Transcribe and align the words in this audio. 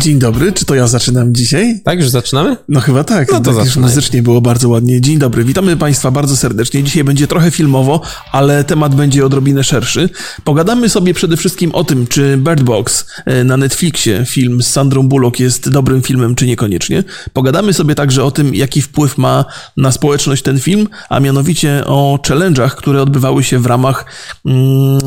Dzień 0.00 0.18
dobry, 0.18 0.52
czy 0.52 0.64
to 0.64 0.74
ja 0.74 0.86
zaczynam 0.86 1.34
dzisiaj? 1.34 1.80
Tak, 1.84 1.98
już 1.98 2.08
zaczynamy? 2.08 2.56
No 2.68 2.80
chyba 2.80 3.04
tak, 3.04 3.32
No 3.32 3.40
to 3.40 3.54
tak 3.54 3.64
już 3.64 3.76
muzycznie 3.76 4.22
było 4.22 4.40
bardzo 4.40 4.68
ładnie. 4.68 5.00
Dzień 5.00 5.18
dobry, 5.18 5.44
witamy 5.44 5.76
Państwa 5.76 6.10
bardzo 6.10 6.36
serdecznie. 6.36 6.82
Dzisiaj 6.82 7.04
będzie 7.04 7.26
trochę 7.26 7.50
filmowo, 7.50 8.00
ale 8.32 8.64
temat 8.64 8.94
będzie 8.94 9.26
odrobinę 9.26 9.64
szerszy. 9.64 10.08
Pogadamy 10.44 10.88
sobie 10.88 11.14
przede 11.14 11.36
wszystkim 11.36 11.74
o 11.74 11.84
tym, 11.84 12.06
czy 12.06 12.36
Bird 12.36 12.62
Box 12.62 13.06
e, 13.24 13.44
na 13.44 13.56
Netflixie, 13.56 14.24
film 14.26 14.62
z 14.62 14.66
Sandrą 14.66 15.08
Bullock 15.08 15.40
jest 15.40 15.68
dobrym 15.68 16.02
filmem, 16.02 16.34
czy 16.34 16.46
niekoniecznie. 16.46 17.04
Pogadamy 17.32 17.72
sobie 17.72 17.94
także 17.94 18.24
o 18.24 18.30
tym, 18.30 18.54
jaki 18.54 18.82
wpływ 18.82 19.18
ma 19.18 19.44
na 19.76 19.92
społeczność 19.92 20.42
ten 20.42 20.60
film, 20.60 20.88
a 21.08 21.20
mianowicie 21.20 21.82
o 21.86 22.18
challenge'ach, 22.28 22.70
które 22.70 23.02
odbywały 23.02 23.44
się 23.44 23.58
w 23.58 23.66
ramach 23.66 24.04
mm, 24.46 24.98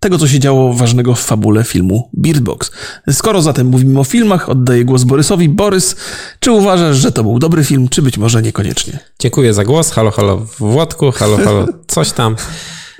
tego, 0.00 0.18
co 0.18 0.28
się 0.28 0.38
działo 0.38 0.74
ważnego 0.74 1.14
w 1.14 1.20
fabule 1.20 1.64
filmu 1.64 2.10
Bird 2.18 2.40
Box. 2.40 2.70
Skoro 3.10 3.42
zatem 3.42 3.66
mówimy 3.66 4.00
o 4.00 4.04
filmach, 4.28 4.48
oddaję 4.48 4.84
głos 4.84 5.04
Borysowi. 5.04 5.48
Borys, 5.48 5.96
czy 6.40 6.52
uważasz, 6.52 6.96
że 6.96 7.12
to 7.12 7.22
był 7.22 7.38
dobry 7.38 7.64
film, 7.64 7.88
czy 7.88 8.02
być 8.02 8.18
może 8.18 8.42
niekoniecznie? 8.42 8.98
Dziękuję 9.18 9.54
za 9.54 9.64
głos. 9.64 9.90
Halo, 9.90 10.10
halo 10.10 10.36
Włodku, 10.58 11.12
halo, 11.12 11.36
halo 11.36 11.66
coś 11.86 12.12
tam. 12.12 12.36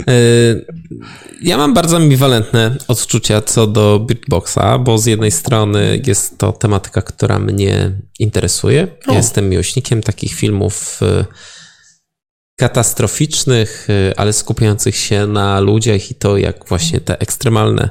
Y, 0.08 0.66
Ja 1.42 1.56
mam 1.58 1.74
bardzo 1.74 1.96
ambiwalentne 1.96 2.76
odczucia 2.88 3.42
co 3.42 3.66
do 3.66 3.98
Beatboxa, 4.08 4.78
bo 4.80 4.98
z 4.98 5.06
jednej 5.06 5.30
strony 5.30 6.02
jest 6.06 6.38
to 6.38 6.52
tematyka, 6.52 7.02
która 7.02 7.38
mnie 7.38 7.92
interesuje. 8.18 8.88
O. 9.06 9.14
Jestem 9.14 9.48
miłośnikiem 9.48 10.02
takich 10.02 10.34
filmów 10.34 11.00
y, 11.02 11.24
katastroficznych, 12.58 13.86
y, 13.90 14.16
ale 14.16 14.32
skupiających 14.32 14.96
się 14.96 15.26
na 15.26 15.60
ludziach 15.60 16.10
i 16.10 16.14
to, 16.14 16.36
jak 16.36 16.68
właśnie 16.68 17.00
te 17.00 17.20
ekstremalne, 17.20 17.90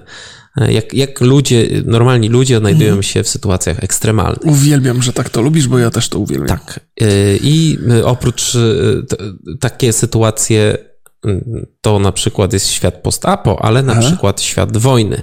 jak, 0.70 0.94
jak 0.94 1.22
ludzie, 1.22 1.68
normalni 1.86 2.30
ludzie 2.30 2.58
odnajdują 2.58 3.02
się 3.02 3.24
w 3.24 3.30
sytuacjach 3.30 3.84
ekstremalnych. 3.84 4.46
Uwielbiam, 4.46 5.04
że 5.04 5.14
tak 5.14 5.30
to 5.30 5.42
lubisz, 5.42 5.68
bo 5.68 5.80
ja 5.80 5.90
też 5.92 6.10
to 6.10 6.20
uwielbiam. 6.20 6.48
Tak. 6.48 6.80
Y, 7.02 7.40
I 7.44 7.78
y, 7.92 8.06
oprócz 8.06 8.56
y, 8.56 9.06
t- 9.10 9.18
takie 9.60 9.94
sytuacje, 9.94 10.78
y, 11.26 11.68
to 11.82 12.00
na 12.00 12.12
przykład 12.12 12.54
jest 12.54 12.68
świat 12.70 13.02
post-apo, 13.02 13.66
ale 13.66 13.84
na 13.84 13.96
przykład 13.96 14.42
świat 14.42 14.78
wojny. 14.78 15.22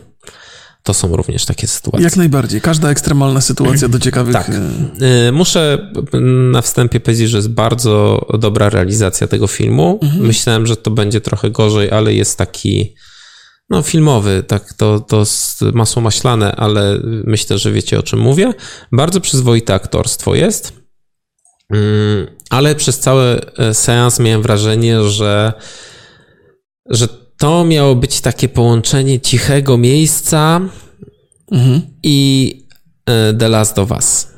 To 0.82 0.94
są 0.94 1.16
również 1.16 1.44
takie 1.44 1.66
sytuacje. 1.66 2.04
Jak 2.04 2.16
najbardziej. 2.16 2.60
Każda 2.60 2.90
ekstremalna 2.90 3.40
sytuacja 3.40 3.88
do 3.88 3.98
ciekawych... 3.98 4.32
Tak. 4.32 4.50
Muszę 5.32 5.92
na 6.52 6.62
wstępie 6.62 7.00
powiedzieć, 7.00 7.30
że 7.30 7.38
jest 7.38 7.48
bardzo 7.48 8.26
dobra 8.38 8.70
realizacja 8.70 9.26
tego 9.26 9.46
filmu. 9.46 10.00
Myślałem, 10.20 10.66
że 10.66 10.76
to 10.76 10.90
będzie 10.90 11.20
trochę 11.20 11.50
gorzej, 11.50 11.90
ale 11.90 12.14
jest 12.14 12.38
taki 12.38 12.94
no 13.70 13.82
filmowy, 13.82 14.42
tak 14.42 14.72
to, 14.72 15.00
to 15.00 15.24
masło 15.72 16.02
maślane, 16.02 16.56
ale 16.56 17.00
myślę, 17.04 17.58
że 17.58 17.72
wiecie 17.72 17.98
o 17.98 18.02
czym 18.02 18.18
mówię. 18.18 18.54
Bardzo 18.92 19.20
przyzwoite 19.20 19.74
aktorstwo 19.74 20.34
jest, 20.34 20.84
Mm, 21.70 22.26
ale 22.50 22.74
przez 22.74 22.98
cały 23.00 23.40
e, 23.58 23.74
seans 23.74 24.20
miałem 24.20 24.42
wrażenie, 24.42 25.04
że, 25.04 25.52
że 26.86 27.08
to 27.38 27.64
miało 27.64 27.94
być 27.94 28.20
takie 28.20 28.48
połączenie 28.48 29.20
cichego 29.20 29.78
miejsca 29.78 30.60
Mhm. 31.52 31.80
i 32.02 32.50
e, 33.06 33.34
The 33.34 33.48
Last 33.48 33.78
of 33.78 33.90
Us. 33.90 34.33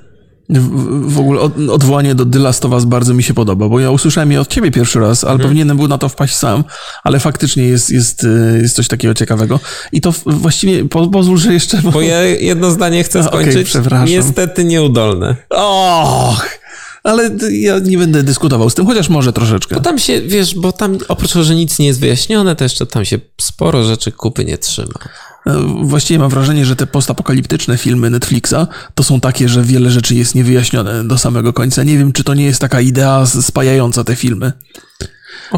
W, 0.48 1.12
w 1.14 1.18
ogóle 1.18 1.40
od, 1.40 1.52
odwołanie 1.70 2.14
do 2.14 2.26
The 2.26 2.38
Last 2.38 2.64
of 2.64 2.72
Us 2.72 2.84
bardzo 2.84 3.14
mi 3.14 3.22
się 3.22 3.34
podoba, 3.34 3.68
bo 3.68 3.80
ja 3.80 3.90
usłyszałem 3.90 4.32
je 4.32 4.40
od 4.40 4.48
ciebie 4.48 4.70
pierwszy 4.70 5.00
raz, 5.00 5.24
ale 5.24 5.32
Mhm. 5.32 5.48
powinienem 5.50 5.76
był 5.76 5.88
na 5.88 5.98
to 5.98 6.08
wpaść 6.08 6.36
sam, 6.36 6.64
ale 7.04 7.20
faktycznie 7.20 7.64
jest, 7.64 7.90
jest, 7.90 8.24
e, 8.24 8.58
jest 8.58 8.76
coś 8.76 8.88
takiego 8.88 9.14
ciekawego. 9.14 9.60
I 9.92 10.00
to 10.00 10.14
właściwie, 10.26 10.84
po, 10.84 11.06
pozwól, 11.06 11.38
że 11.38 11.52
jeszcze... 11.52 11.78
Bo 11.92 12.00
ja 12.00 12.22
jedno 12.24 12.70
zdanie 12.70 13.04
chcę 13.04 13.24
skończyć. 13.24 13.66
przepraszam. 13.68 14.08
Niestety 14.08 14.64
nieudolne. 14.64 15.36
Och! 15.50 16.46
Ale 17.02 17.30
ja 17.50 17.78
nie 17.78 17.98
będę 17.98 18.22
dyskutował 18.22 18.70
z 18.70 18.74
tym, 18.74 18.86
chociaż 18.86 19.08
może 19.08 19.32
troszeczkę. 19.32 19.74
Bo 19.74 19.80
tam 19.80 19.98
się, 19.98 20.20
wiesz, 20.22 20.54
bo 20.54 20.72
tam 20.72 20.98
oprócz 21.08 21.32
tego, 21.32 21.44
że 21.44 21.54
nic 21.54 21.78
nie 21.78 21.86
jest 21.86 22.00
wyjaśnione, 22.00 22.56
to 22.56 22.64
jeszcze 22.64 22.86
tam 22.86 23.04
się 23.04 23.18
sporo 23.40 23.84
rzeczy 23.84 24.12
kupy 24.12 24.44
nie 24.44 24.58
trzyma. 24.58 24.94
E, 25.46 25.52
Właściwie 25.82 26.18
mam 26.18 26.30
wrażenie, 26.30 26.64
że 26.66 26.76
te 26.76 26.86
postapokaliptyczne 26.86 27.76
filmy 27.78 28.10
Netflixa 28.10 28.54
to 28.94 29.02
są 29.02 29.20
takie, 29.20 29.48
że 29.48 29.62
wiele 29.62 29.90
rzeczy 29.90 30.14
jest 30.14 30.34
niewyjaśnione 30.34 31.04
do 31.04 31.18
samego 31.18 31.52
końca. 31.52 31.82
Nie 31.82 31.98
wiem, 31.98 32.12
czy 32.12 32.24
to 32.24 32.34
nie 32.34 32.44
jest 32.44 32.60
taka 32.60 32.80
idea 32.80 33.26
spajająca 33.26 34.04
te 34.04 34.16
filmy. 34.16 34.52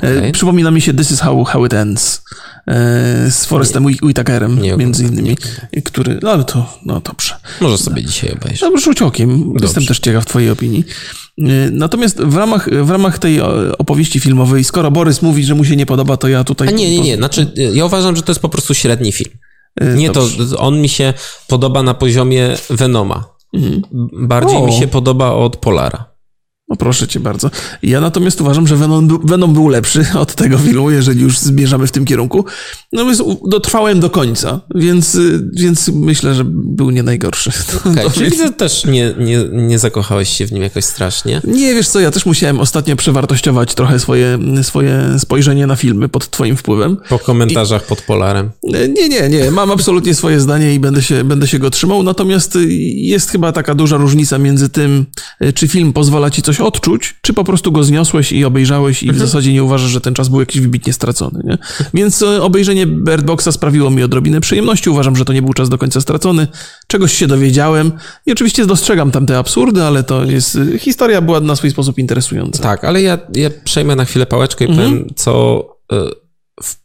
E, 0.03 0.33
Przypomina 0.33 0.71
mi 0.71 0.81
się 0.81 0.95
This 0.95 1.11
is 1.11 1.21
How, 1.21 1.45
how 1.45 1.67
It 1.67 1.75
Ends 1.75 2.23
e, 2.67 3.31
z 3.31 3.45
Forestem 3.45 3.85
Whit- 3.85 4.03
Whitakerem, 4.07 4.63
nie 4.63 4.77
między 4.77 5.05
innymi, 5.05 5.37
który, 5.85 6.19
no 6.23 6.31
ale 6.31 6.45
to, 6.45 6.79
no 6.87 7.01
dobrze. 7.01 7.35
Może 7.61 7.79
sobie 7.79 8.05
dzisiaj 8.05 8.33
obejrzę. 8.33 8.71
No, 8.71 8.81
rzuć 8.81 9.03
okiem, 9.03 9.53
jestem 9.63 9.87
też 9.87 9.99
ciekaw 9.99 10.27
twojej 10.27 10.51
opinii. 10.51 10.85
Natomiast 11.73 12.21
w 12.21 12.37
ramach, 12.37 12.69
w 12.85 12.91
ramach 12.91 13.19
tej 13.19 13.41
opowieści 13.79 14.21
filmowej, 14.21 14.65
skoro 14.65 14.91
Borys 14.91 15.23
mówi, 15.23 15.45
że 15.45 15.55
mu 15.55 15.65
się 15.65 15.77
nie 15.77 15.87
podoba, 15.87 16.17
to 16.17 16.29
ja 16.29 16.45
tutaj... 16.45 16.69
A 16.69 16.71
nie, 16.71 16.91
nie, 16.91 17.01
nie. 17.01 17.17
Znaczy, 17.17 17.53
ja 17.75 17.85
uważam, 17.85 18.17
że 18.17 18.23
to 18.23 18.33
jest 18.33 18.41
po 18.43 18.49
prostu 18.49 18.75
średni 18.75 19.13
film. 19.13 19.31
E, 19.81 19.95
Nie, 19.95 20.11
to 20.11 20.21
dobrze. 20.21 20.57
on 20.59 20.81
mi 20.81 20.89
się 20.89 21.15
podoba 21.49 21.83
na 21.83 21.95
poziomie 21.95 22.57
Venoma. 22.71 23.25
Bardziej 24.13 24.57
O. 24.59 24.67
mi 24.67 24.73
się 24.73 24.87
podoba 24.89 25.31
od 25.33 25.57
Polara. 25.57 26.05
No 26.71 26.77
proszę 26.77 27.09
cię 27.09 27.21
bardzo. 27.21 27.51
Ja 27.83 28.01
natomiast 28.01 28.41
uważam, 28.41 28.67
że 28.67 28.77
Venom, 28.77 29.07
był- 29.09 29.21
Venom 29.25 29.53
był 29.53 29.69
lepszy 29.69 30.07
od 30.19 30.35
tego 30.35 30.59
filmu, 30.59 30.91
jeżeli 30.91 31.23
już 31.23 31.39
zmierzamy 31.39 31.87
w 31.87 31.91
tym 31.93 32.05
kierunku. 32.05 32.45
No 32.93 33.05
więc 33.05 33.23
dotrwałem 33.49 34.01
do 34.01 34.11
końca, 34.11 34.61
więc, 34.75 35.15
y, 35.15 35.51
więc 35.53 35.89
myślę, 35.95 36.35
że 36.35 36.45
był 36.49 36.91
nie 36.91 37.03
najgorszy. 37.03 37.51
Okay, 37.91 38.05
To 38.05 38.11
czyli 38.11 38.31
widzę, 38.31 38.53
też 38.53 38.85
nie, 38.85 39.15
nie, 39.19 39.45
nie 39.53 39.79
zakochałeś 39.79 40.29
się 40.29 40.47
w 40.47 40.53
nim 40.53 40.63
jakoś 40.63 40.85
strasznie. 40.85 41.41
Nie, 41.45 41.75
wiesz 41.75 41.89
co, 41.89 42.01
ja 42.01 42.11
też 42.11 42.27
musiałem 42.27 42.61
ostatnio 42.61 42.97
przewartościować 42.97 43.75
trochę 43.75 43.99
swoje, 43.99 44.39
swoje 44.63 45.05
spojrzenie 45.19 45.67
na 45.67 45.77
filmy 45.77 46.09
pod 46.09 46.31
twoim 46.31 46.57
wpływem. 46.57 46.97
Po 47.09 47.19
komentarzach 47.19 47.83
pod 47.87 48.03
Polarem. 48.03 48.51
E, 48.75 48.89
Nie, 48.89 49.09
nie, 49.09 49.29
nie. 49.29 49.51
Mam 49.51 49.71
absolutnie 49.71 50.15
swoje 50.15 50.41
zdanie 50.41 50.75
i 50.75 50.81
będę 50.81 51.03
się, 51.03 51.25
będę 51.25 51.47
się 51.47 51.59
go 51.59 51.71
trzymał. 51.71 52.03
Natomiast 52.03 52.57
y, 52.57 52.67
jest 52.95 53.31
chyba 53.31 53.53
taka 53.53 53.75
duża 53.75 53.97
różnica 53.97 54.39
między 54.39 54.69
tym, 54.69 55.07
y, 55.45 55.53
czy 55.53 55.69
film 55.69 55.93
pozwala 55.93 56.31
ci 56.31 56.43
coś 56.43 56.58
odczuć, 56.61 57.15
czy 57.23 57.33
po 57.33 57.45
prostu 57.45 57.73
go 57.73 57.85
zniosłeś 57.85 58.33
i 58.33 58.45
obejrzałeś 58.45 59.03
i 59.03 59.13
w 59.13 59.19
zasadzie 59.19 59.53
nie 59.53 59.65
uważasz, 59.65 59.91
że 59.91 60.01
ten 60.01 60.15
czas 60.15 60.29
był 60.29 60.41
jakiś 60.41 60.61
wybitnie 60.61 60.93
stracony. 60.93 61.41
Nie? 61.45 61.59
Więc 61.95 62.23
y, 62.23 62.43
obejrzenie 62.43 62.87
Bird 62.87 63.25
Boxa 63.25 63.53
sprawiło 63.53 63.91
mi 63.91 64.03
odrobinę 64.03 64.41
przyjemności. 64.41 64.91
Uważam, 64.91 65.17
że 65.17 65.25
to 65.25 65.33
nie 65.33 65.43
był 65.43 65.53
czas 65.53 65.69
do 65.69 65.79
końca 65.79 66.01
stracony. 66.01 66.47
Czegoś 66.87 67.13
się 67.13 67.27
dowiedziałem 67.27 67.93
i 68.27 68.33
oczywiście 68.33 68.67
dostrzegam 68.67 69.11
tam 69.11 69.27
te 69.27 69.39
absurdy, 69.39 69.83
ale 69.83 70.03
to 70.03 70.25
jest... 70.25 70.57
y, 70.57 70.79
Historia 70.79 71.21
była 71.21 71.41
na 71.41 71.57
swój 71.57 71.71
sposób 71.71 71.99
interesująca. 71.99 72.63
Tak, 72.63 72.85
ale 72.85 73.03
ja, 73.03 73.19
ja 73.35 73.51
przejmę 73.65 73.97
na 73.97 74.05
chwilę 74.05 74.27
pałeczkę 74.27 74.65
i 74.65 74.69
powiem, 74.69 75.07
co. 75.17 75.65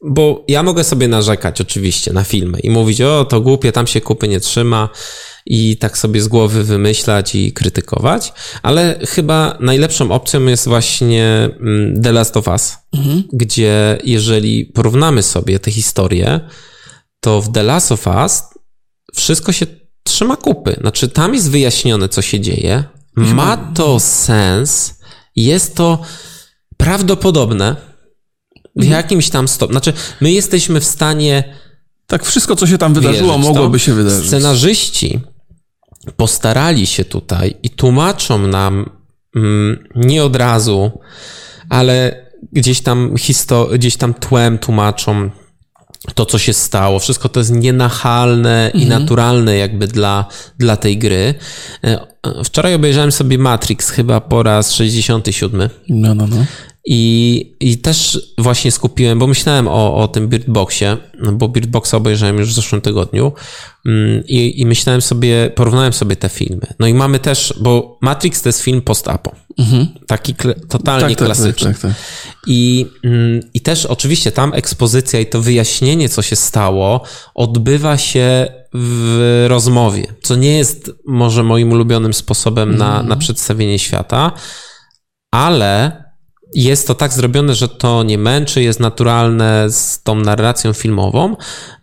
Bo 0.02 0.46
ja 0.48 0.64
mogę 0.64 0.84
sobie 0.84 1.08
narzekać 1.08 1.62
oczywiście 1.62 2.14
na 2.14 2.24
filmy 2.24 2.60
i 2.60 2.70
mówić, 2.70 3.02
o 3.02 3.26
to 3.26 3.42
głupie, 3.42 3.72
tam 3.72 3.88
się 3.88 4.02
kupy 4.02 4.28
nie 4.28 4.40
trzyma 4.40 4.90
i 5.46 5.78
tak 5.78 5.98
sobie 5.98 6.22
z 6.22 6.28
głowy 6.28 6.64
wymyślać 6.64 7.36
i 7.36 7.54
krytykować, 7.54 8.34
ale 8.62 9.00
chyba 9.08 9.58
najlepszą 9.60 10.12
opcją 10.12 10.46
jest 10.46 10.68
właśnie 10.68 11.50
mm, 11.60 12.02
The 12.02 12.12
Last 12.12 12.38
of 12.38 12.48
Us, 12.48 12.78
gdzie 13.34 13.98
jeżeli 14.04 14.66
porównamy 14.66 15.24
sobie 15.24 15.60
te 15.60 15.72
historie, 15.72 16.40
to 17.20 17.42
w 17.42 17.52
The 17.52 17.64
Last 17.64 17.92
of 17.92 18.08
Us 18.08 18.44
wszystko 19.14 19.52
się 19.52 19.66
trzyma 20.04 20.38
kupy. 20.38 20.76
Znaczy, 20.82 21.10
tam 21.10 21.34
jest 21.34 21.52
wyjaśnione, 21.52 22.10
co 22.10 22.22
się 22.22 22.40
dzieje. 22.40 22.84
Ma 23.16 23.58
to 23.58 24.00
sens. 24.00 25.00
Jest 25.36 25.76
to 25.76 26.00
prawdopodobne 26.78 27.93
w 28.76 28.86
jakimś 28.86 29.30
tam 29.30 29.48
stopniu. 29.48 29.74
Znaczy, 29.74 29.94
my 30.22 30.32
jesteśmy 30.32 30.80
w 30.80 30.86
stanie. 30.86 31.44
Tak, 32.08 32.26
wszystko, 32.26 32.56
co 32.56 32.68
się 32.68 32.78
tam 32.78 32.94
wydarzyło, 32.94 33.38
mogłoby 33.38 33.80
się 33.80 33.94
wydarzyć. 33.94 34.28
Scenarzyści 34.28 35.20
postarali 36.16 36.86
się 36.86 37.06
tutaj 37.06 37.56
i 37.64 37.70
tłumaczą 37.70 38.48
nam 38.48 38.90
mm, 39.36 39.88
nie 39.96 40.24
od 40.24 40.36
razu, 40.36 40.92
ale 41.70 42.26
gdzieś 42.52 42.82
tam, 42.82 43.14
histo- 43.14 43.74
gdzieś 43.76 43.98
tam 43.98 44.14
tłem 44.14 44.58
tłumaczą 44.58 45.30
to, 46.16 46.26
co 46.26 46.38
się 46.40 46.54
stało. 46.54 47.00
Wszystko 47.00 47.30
to 47.30 47.40
jest 47.40 47.52
nienachalne 47.52 48.72
i 48.74 48.86
naturalne 48.86 49.58
jakby 49.58 49.88
dla, 49.88 50.26
dla 50.60 50.78
tej 50.78 50.98
gry. 50.98 51.34
E, 51.84 52.14
Wczoraj 52.44 52.74
obejrzałem 52.74 53.12
sobie 53.12 53.38
Matrix 53.38 53.90
chyba 53.90 54.22
po 54.22 54.44
raz 54.44 54.72
67 54.72 55.70
No, 55.90 56.16
no, 56.16 56.28
no. 56.28 56.46
I, 56.86 57.56
I 57.60 57.78
też 57.78 58.20
właśnie 58.38 58.72
skupiłem, 58.72 59.20
bo 59.20 59.28
myślałem 59.28 59.68
o, 59.68 59.96
o 59.96 60.08
tym 60.08 60.28
Beardboxie, 60.28 60.98
no 61.20 61.32
bo 61.32 61.48
Beardboxa 61.50 61.94
obejrzałem 61.94 62.38
już 62.38 62.50
w 62.50 62.54
zeszłym 62.54 62.82
tygodniu 62.82 63.32
mm, 63.86 64.24
i, 64.28 64.62
i 64.62 64.66
myślałem 64.66 65.02
sobie, 65.02 65.52
porównałem 65.56 65.94
sobie 65.94 66.16
te 66.16 66.30
filmy. 66.30 66.68
No 66.80 66.88
i 66.88 66.94
mamy 66.94 67.20
też, 67.20 67.54
bo 67.62 67.98
Matrix 68.02 68.42
to 68.42 68.50
jest 68.50 68.62
film 68.62 68.82
post-apo. 68.82 69.36
Mhm. 69.58 69.88
Taki 70.08 70.36
kle, 70.36 70.54
totalnie 70.54 71.02
tak, 71.02 71.10
tak, 71.10 71.18
tak 71.18 71.26
klasyczny. 71.26 71.74
Tak, 71.74 71.82
tak, 71.82 71.92
I, 72.48 72.88
mm, 73.04 73.42
I 73.54 73.62
też 73.62 73.86
oczywiście 73.86 74.32
tam 74.32 74.54
ekspozycja 74.54 75.20
i 75.20 75.26
to 75.26 75.42
wyjaśnienie, 75.42 76.10
co 76.10 76.22
się 76.22 76.36
stało, 76.36 77.02
odbywa 77.36 77.98
się 77.98 78.48
w 78.74 79.46
rozmowie, 79.50 80.08
co 80.24 80.36
nie 80.36 80.58
jest 80.58 80.92
może 81.06 81.44
moim 81.44 81.72
ulubionym 81.72 82.14
sposobem 82.14 82.78
na, 82.78 82.90
mhm. 82.90 83.08
na 83.08 83.16
przedstawienie 83.16 83.80
świata, 83.80 84.32
ale 85.32 86.03
jest 86.56 86.88
to 86.88 86.96
tak 86.96 87.14
zrobione, 87.14 87.56
że 87.56 87.70
to 87.70 88.04
nie 88.04 88.18
męczy, 88.18 88.64
jest 88.64 88.80
naturalne 88.80 89.66
z 89.70 90.04
tą 90.04 90.16
narracją 90.16 90.74
filmową 90.74 91.36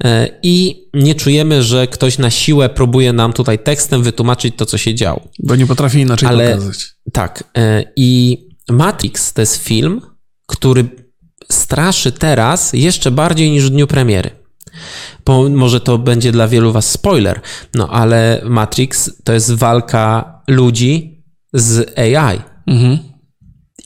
e, 0.04 0.28
i 0.42 0.86
nie 0.94 1.14
czujemy, 1.14 1.62
że 1.62 1.86
ktoś 1.86 2.18
na 2.18 2.30
siłę 2.30 2.68
próbuje 2.68 3.12
nam 3.12 3.32
tutaj 3.32 3.58
tekstem 3.58 4.02
wytłumaczyć 4.02 4.54
to, 4.56 4.66
co 4.66 4.78
się 4.78 4.94
działo. 4.94 5.28
Bo 5.38 5.56
nie 5.56 5.66
potrafi 5.66 6.00
inaczej 6.00 6.28
Ale, 6.28 6.50
pokazać. 6.50 6.78
Tak. 7.12 7.44
E, 7.56 7.84
I 7.96 8.38
Matrix 8.68 9.32
to 9.32 9.40
jest 9.40 9.56
film, 9.56 10.00
który 10.46 10.88
straszy 11.52 12.12
teraz 12.12 12.72
jeszcze 12.72 13.10
bardziej 13.10 13.50
niż 13.50 13.64
w 13.64 13.70
dniu 13.70 13.86
premiery. 13.86 14.30
Bo 15.24 15.48
może 15.48 15.80
to 15.80 15.98
będzie 15.98 16.32
dla 16.32 16.48
wielu 16.48 16.72
was 16.72 16.90
spoiler, 16.90 17.40
no 17.74 17.88
ale 17.88 18.40
Matrix 18.44 19.10
to 19.24 19.32
jest 19.32 19.54
walka 19.54 20.34
ludzi 20.48 21.24
z 21.52 21.98
AI. 21.98 22.40
Mhm. 22.66 23.09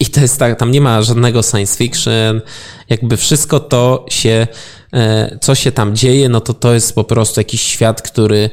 I 0.01 0.07
to 0.07 0.21
jest 0.21 0.39
tak, 0.39 0.59
tam 0.59 0.71
nie 0.71 0.81
ma 0.81 1.03
żadnego 1.03 1.43
science 1.43 1.77
fiction, 1.77 2.41
jakby 2.89 3.17
wszystko 3.17 3.61
to 3.61 4.07
się, 4.09 4.47
e, 4.93 5.39
co 5.41 5.55
się 5.55 5.73
tam 5.73 5.97
dzieje, 5.97 6.29
no 6.29 6.41
to 6.41 6.55
to 6.55 6.75
jest 6.75 6.95
po 6.95 7.05
prostu 7.05 7.41
jakiś 7.41 7.63
świat, 7.63 8.03
który 8.03 8.51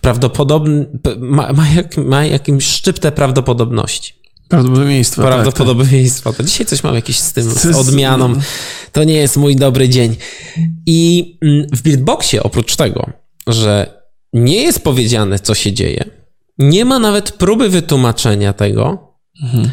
prawdopodobnie 0.00 0.86
ma, 1.18 1.52
ma, 1.52 1.68
jak, 1.68 1.96
ma 1.96 2.24
jakimś 2.24 2.66
szczyptę 2.66 3.12
prawdopodobności. 3.12 4.14
Prawdopodobieństwa. 5.22 6.30
Tak, 6.30 6.36
tak. 6.36 6.46
To 6.46 6.50
dzisiaj 6.50 6.66
coś 6.66 6.82
mam 6.82 6.94
jakieś 6.94 7.18
z 7.18 7.32
tym, 7.32 7.50
z 7.50 7.66
odmianą. 7.66 8.34
To 8.92 9.04
nie 9.04 9.14
jest 9.14 9.36
mój 9.36 9.56
dobry 9.56 9.88
dzień. 9.88 10.16
I 10.86 11.38
mm, 11.42 11.66
w 11.72 11.82
Buildboxie 11.82 12.42
oprócz 12.42 12.76
tego, 12.76 13.10
że 13.46 14.02
nie 14.32 14.62
jest 14.62 14.84
powiedziane, 14.84 15.38
co 15.38 15.54
się 15.54 15.72
dzieje, 15.72 16.04
nie 16.58 16.84
ma 16.84 16.98
nawet 16.98 17.32
próby 17.32 17.68
wytłumaczenia 17.68 18.52
tego, 18.52 19.12
mhm 19.42 19.70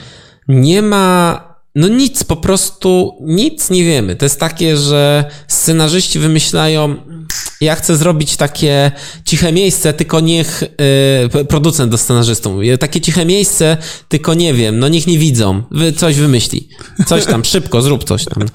nie 0.47 0.81
ma 0.81 1.53
no 1.75 1.87
nic, 1.87 2.23
po 2.23 2.35
prostu 2.35 3.17
nic 3.21 3.69
nie 3.69 3.83
wiemy. 3.83 4.15
To 4.15 4.25
jest 4.25 4.39
takie, 4.39 4.77
że 4.77 5.25
scenarzyści 5.47 6.19
wymyślają, 6.19 6.95
ja 7.61 7.75
chcę 7.75 7.95
zrobić 7.95 8.37
takie 8.37 8.91
ciche 9.25 9.51
miejsce, 9.51 9.93
tylko 9.93 10.19
niech 10.19 10.63
yy, 11.33 11.45
producent 11.45 11.91
do 11.91 11.97
scenarzystów 11.97 12.53
mówi, 12.53 12.77
takie 12.77 13.01
ciche 13.01 13.25
miejsce, 13.25 13.77
tylko 14.09 14.33
nie 14.33 14.53
wiem, 14.53 14.79
no 14.79 14.87
niech 14.87 15.07
nie 15.07 15.17
widzą, 15.17 15.63
Wy 15.71 15.93
coś 15.93 16.15
wymyśli. 16.15 16.69
Coś 17.07 17.25
tam, 17.25 17.45
szybko, 17.45 17.81
zrób 17.81 18.03
coś 18.03 18.25
tam. 18.25 18.45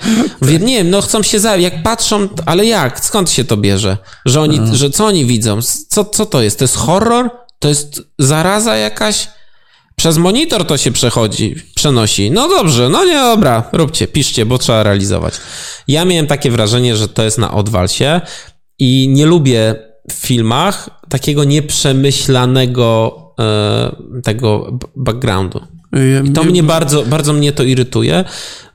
Mówię, 0.41 0.59
nie 0.59 0.79
wiem, 0.79 0.91
no 0.91 1.01
chcą 1.01 1.23
się 1.23 1.41
za, 1.41 1.57
jak 1.57 1.83
patrzą, 1.83 2.29
ale 2.47 2.67
jak, 2.67 3.01
skąd 3.05 3.31
się 3.31 3.45
to 3.45 3.57
bierze? 3.57 3.99
Że 4.27 4.41
oni, 4.41 4.59
mhm. 4.59 4.77
że 4.77 4.91
co 4.91 5.07
oni 5.07 5.27
widzą? 5.27 5.59
Co, 5.89 6.05
co 6.05 6.27
to 6.27 6.43
jest? 6.43 6.59
To 6.59 6.65
jest 6.65 6.77
horror? 6.77 7.31
To 7.59 7.69
jest 7.69 8.03
zaraza 8.19 8.77
jakaś? 8.77 9.29
Przez 9.99 10.19
monitor 10.19 10.65
to 10.65 10.77
się 10.77 10.93
przechodzi, 10.93 11.55
przenosi. 11.75 12.31
No 12.31 12.49
dobrze, 12.49 12.89
no 12.89 13.05
nie, 13.05 13.15
dobra, 13.15 13.71
róbcie, 13.73 14.07
piszcie, 14.07 14.47
bo 14.47 14.59
trzeba 14.59 14.83
realizować. 14.83 15.35
Ja 15.89 16.05
miałem 16.05 16.27
takie 16.27 16.51
wrażenie, 16.51 16.97
że 16.97 17.09
to 17.09 17.23
jest 17.23 17.39
na 17.39 17.55
odwalsie 17.55 18.21
i 18.79 19.09
nie 19.09 19.27
lubię 19.27 19.75
w 20.11 20.15
filmach 20.15 20.91
takiego 21.09 21.45
nieprzemyślanego 21.45 23.17
e, 23.41 23.97
tego 24.25 24.79
backgroundu. 24.97 25.61
I 25.93 26.33
to 26.33 26.45
mnie 26.45 26.63
bardzo, 26.63 27.03
bardzo 27.03 27.33
mnie 27.33 27.53
to 27.53 27.63
irytuje, 27.63 28.25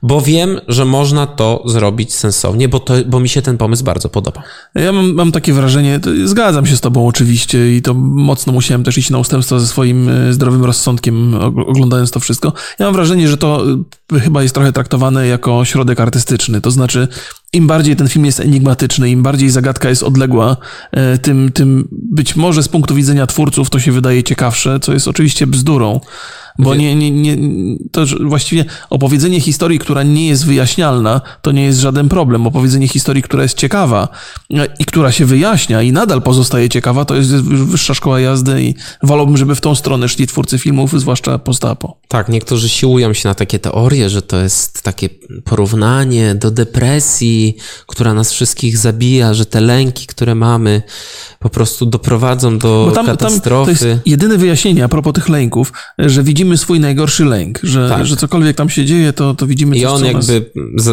bo 0.02 0.20
wiem, 0.20 0.60
że 0.68 0.84
można 0.84 1.26
to 1.26 1.62
zrobić 1.66 2.14
sensownie, 2.14 2.68
bo, 2.68 2.80
to, 2.80 2.94
bo 3.06 3.20
mi 3.20 3.28
się 3.28 3.42
ten 3.42 3.58
pomysł 3.58 3.84
bardzo 3.84 4.08
podoba. 4.08 4.42
Ja 4.74 4.92
mam, 4.92 5.14
mam 5.14 5.32
takie 5.32 5.52
wrażenie, 5.52 6.00
zgadzam 6.24 6.66
się 6.66 6.76
z 6.76 6.80
tobą 6.80 7.06
oczywiście 7.06 7.76
i 7.76 7.82
to 7.82 7.94
mocno 7.94 8.52
musiałem 8.52 8.84
też 8.84 8.98
iść 8.98 9.10
na 9.10 9.18
ustępstwo 9.18 9.60
ze 9.60 9.66
swoim 9.66 10.08
e, 10.08 10.32
zdrowym 10.32 10.64
rozsądkiem, 10.64 11.34
oglądając 11.66 12.10
to 12.10 12.20
wszystko. 12.20 12.52
Ja 12.78 12.86
mam 12.86 12.94
wrażenie, 12.94 13.28
że 13.28 13.36
to 13.36 13.64
e, 14.12 14.20
chyba 14.20 14.42
jest 14.42 14.54
trochę 14.54 14.72
traktowane 14.72 15.26
jako 15.26 15.64
środek 15.64 16.00
artystyczny, 16.00 16.60
to 16.60 16.70
znaczy 16.70 17.08
im 17.54 17.66
bardziej 17.66 17.96
ten 17.96 18.08
film 18.08 18.24
jest 18.24 18.40
enigmatyczny, 18.40 19.10
im 19.10 19.22
bardziej 19.22 19.50
zagadka 19.50 19.88
jest 19.88 20.02
odległa, 20.02 20.56
e, 20.92 21.18
tym, 21.18 21.52
tym 21.52 21.88
być 21.92 22.36
może 22.36 22.62
z 22.62 22.68
punktu 22.68 22.94
widzenia 22.94 23.26
twórców 23.26 23.70
to 23.70 23.80
się 23.80 23.92
wydaje 23.92 24.22
ciekawsze, 24.22 24.80
co 24.80 24.92
jest 24.92 25.08
oczywiście 25.08 25.46
bzdurą. 25.46 26.00
Bo 26.58 26.74
nie, 26.74 26.96
nie, 26.96 27.10
nie, 27.10 27.36
to 27.92 28.04
właściwie 28.20 28.64
opowiedzenie 28.90 29.40
historii, 29.40 29.78
która 29.78 30.02
nie 30.02 30.28
jest 30.28 30.46
wyjaśnialna, 30.46 31.20
to 31.42 31.52
nie 31.52 31.64
jest 31.64 31.78
żaden 31.78 32.08
problem. 32.08 32.46
Opowiedzenie 32.46 32.88
historii, 32.88 33.22
która 33.22 33.42
jest 33.42 33.58
ciekawa 33.58 34.08
e, 34.54 34.66
i 34.78 34.84
która 34.84 35.12
się 35.12 35.24
wyjaśnia 35.26 35.82
i 35.82 35.92
nadal 35.92 36.22
pozostaje 36.22 36.68
ciekawa, 36.68 37.04
to 37.04 37.14
jest 37.16 37.30
wyższa 37.44 37.94
szkoła 37.94 38.20
jazdy 38.20 38.62
i 38.62 38.74
wolałbym, 39.02 39.36
żeby 39.36 39.54
w 39.54 39.60
tą 39.60 39.74
stronę 39.74 40.08
szli 40.08 40.26
twórcy 40.26 40.58
filmów, 40.58 41.00
zwłaszcza 41.00 41.38
postapo. 41.38 41.96
Tak, 42.08 42.28
niektórzy 42.28 42.68
siłują 42.68 43.12
się 43.12 43.28
na 43.28 43.34
takie 43.34 43.58
teorie, 43.58 44.10
że 44.10 44.22
to 44.22 44.36
jest 44.36 44.82
takie 44.82 45.08
porównanie 45.44 46.34
do 46.34 46.50
depresji, 46.50 47.43
która 47.86 48.14
nas 48.14 48.32
wszystkich 48.32 48.78
zabija, 48.78 49.34
że 49.34 49.46
te 49.46 49.60
lęki, 49.60 50.06
które 50.06 50.34
mamy, 50.34 50.82
po 51.38 51.50
prostu 51.50 51.86
doprowadzą 51.86 52.58
do 52.58 52.92
tam, 52.94 53.06
katastrofy. 53.06 53.72
Tam 53.72 53.78
to 53.78 53.86
jest 53.86 54.00
jedyne 54.06 54.38
wyjaśnienie 54.38 54.84
a 54.84 54.88
propos 54.88 55.12
tych 55.12 55.28
lęków, 55.28 55.72
że 55.98 56.22
widzimy 56.22 56.56
swój 56.56 56.80
najgorszy 56.80 57.24
lęk, 57.24 57.60
że, 57.62 57.88
tak. 57.88 58.06
że 58.06 58.16
cokolwiek 58.16 58.56
tam 58.56 58.70
się 58.70 58.84
dzieje, 58.84 59.12
to, 59.12 59.34
to 59.34 59.46
widzimy 59.46 59.76
I 59.76 59.86
on 59.86 60.04
jakby 60.04 60.50
nas... 60.54 60.84
z, 60.84 60.88
y, 60.88 60.92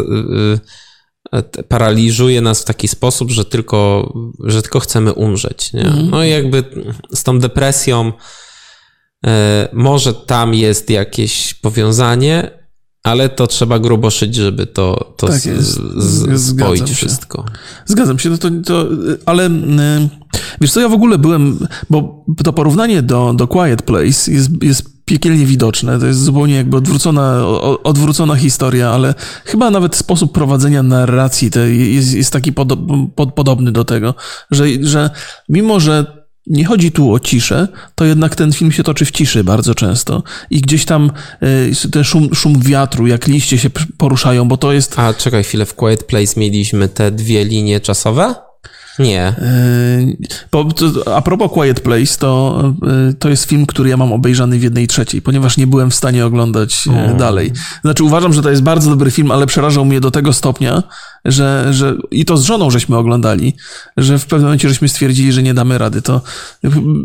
y, 1.60 1.64
paraliżuje 1.64 2.42
nas 2.42 2.62
w 2.62 2.66
taki 2.66 2.88
sposób, 2.88 3.32
że 3.32 3.46
tylko, 3.46 4.14
że 4.44 4.62
tylko 4.62 4.80
chcemy 4.80 5.14
umrzeć. 5.14 5.74
Nie? 5.74 5.86
Mhm. 5.86 6.10
No 6.10 6.24
i 6.24 6.30
jakby 6.30 6.64
z 7.14 7.24
tą 7.24 7.40
depresją 7.40 8.08
y, 9.26 9.30
może 9.74 10.14
tam 10.14 10.54
jest 10.54 10.90
jakieś 10.90 11.54
powiązanie, 11.54 12.61
ale 13.04 13.30
to 13.30 13.48
trzeba 13.48 13.80
grubo 13.80 14.10
szyć, 14.10 14.36
żeby 14.36 14.68
to, 14.68 15.14
to 15.18 15.28
tak 15.28 15.40
z, 15.40 15.80
z, 15.98 16.58
spoić 16.58 16.92
wszystko. 16.92 17.46
Zgadzam 17.86 18.20
się, 18.20 18.30
no 18.30 18.38
to, 18.38 18.50
to, 18.66 18.88
ale 19.26 19.50
wiesz 20.62 20.72
co, 20.72 20.82
ja 20.82 20.90
w 20.90 20.94
ogóle 20.94 21.18
byłem, 21.18 21.68
bo 21.90 22.26
to 22.44 22.54
porównanie 22.54 23.02
do, 23.02 23.34
do 23.34 23.48
Quiet 23.48 23.82
Place 23.82 24.32
jest, 24.32 24.64
jest 24.64 25.06
piekielnie 25.06 25.46
widoczne. 25.46 26.00
To 26.00 26.06
jest 26.06 26.20
zupełnie 26.20 26.56
jakby 26.56 26.78
odwrócona, 26.78 27.48
odwrócona 27.84 28.36
historia, 28.36 28.90
ale 28.90 29.14
chyba 29.46 29.70
nawet 29.70 29.96
sposób 29.96 30.32
prowadzenia 30.32 30.84
narracji 30.84 31.50
jest, 31.68 32.14
jest 32.14 32.34
taki 32.34 32.54
pod, 32.54 32.74
pod, 33.16 33.34
podobny 33.34 33.72
do 33.72 33.86
tego, 33.86 34.16
że, 34.52 34.66
że 34.82 35.10
mimo, 35.50 35.80
że 35.80 36.21
nie 36.48 36.66
chodzi 36.66 36.92
tu 36.92 37.14
o 37.14 37.20
ciszę, 37.20 37.68
to 37.96 38.06
jednak 38.06 38.36
ten 38.36 38.52
film 38.54 38.72
się 38.72 38.84
toczy 38.84 39.06
w 39.06 39.12
ciszy 39.12 39.44
bardzo 39.44 39.76
często. 39.76 40.24
I 40.50 40.62
gdzieś 40.62 40.86
tam 40.86 41.12
y, 41.44 41.90
ten 41.92 42.04
szum, 42.04 42.36
szum 42.36 42.60
wiatru, 42.60 43.08
jak 43.08 43.28
liście 43.28 43.58
się 43.58 43.70
poruszają, 43.98 44.48
bo 44.48 44.58
to 44.58 44.74
jest. 44.74 45.00
A 45.00 45.14
czekaj 45.14 45.44
chwilę, 45.44 45.66
w 45.66 45.76
Quiet 45.76 46.04
Place 46.04 46.40
mieliśmy 46.40 46.90
te 46.90 47.12
dwie 47.12 47.46
linie 47.46 47.80
czasowe? 47.80 48.51
Nie. 49.00 49.36
Bo, 50.52 50.70
a 51.16 51.22
propos 51.22 51.52
Quiet 51.52 51.80
Place, 51.80 52.18
to, 52.20 52.64
e, 53.10 53.14
to 53.14 53.30
jest 53.30 53.46
film, 53.46 53.66
który 53.66 53.90
ja 53.90 53.98
mam 53.98 54.14
obejrzany 54.14 54.60
w 54.60 54.64
jednej 54.64 54.88
trzeciej, 54.88 55.22
ponieważ 55.22 55.58
nie 55.58 55.68
byłem 55.68 55.92
w 55.92 55.96
stanie 55.96 56.26
oglądać 56.26 56.88
e, 56.88 57.18
dalej. 57.18 57.52
Znaczy 57.82 58.04
uważam, 58.04 58.34
że 58.34 58.42
to 58.42 58.50
jest 58.50 58.64
bardzo 58.64 58.90
dobry 58.90 59.12
film, 59.12 59.32
ale 59.32 59.46
przerażał 59.46 59.86
mnie 59.86 60.02
do 60.02 60.12
tego 60.12 60.34
stopnia, 60.34 60.84
że, 61.26 61.68
że 61.72 61.96
i 62.12 62.26
to 62.26 62.38
z 62.38 62.44
żoną 62.44 62.70
żeśmy 62.70 62.98
oglądali, 62.98 63.56
że 63.98 64.20
w 64.20 64.26
pewnym 64.26 64.46
momencie 64.46 64.70
żeśmy 64.70 64.90
stwierdzili, 64.90 65.32
że 65.32 65.44
nie 65.44 65.54
damy 65.54 65.78
rady. 65.78 66.02
To 66.02 66.22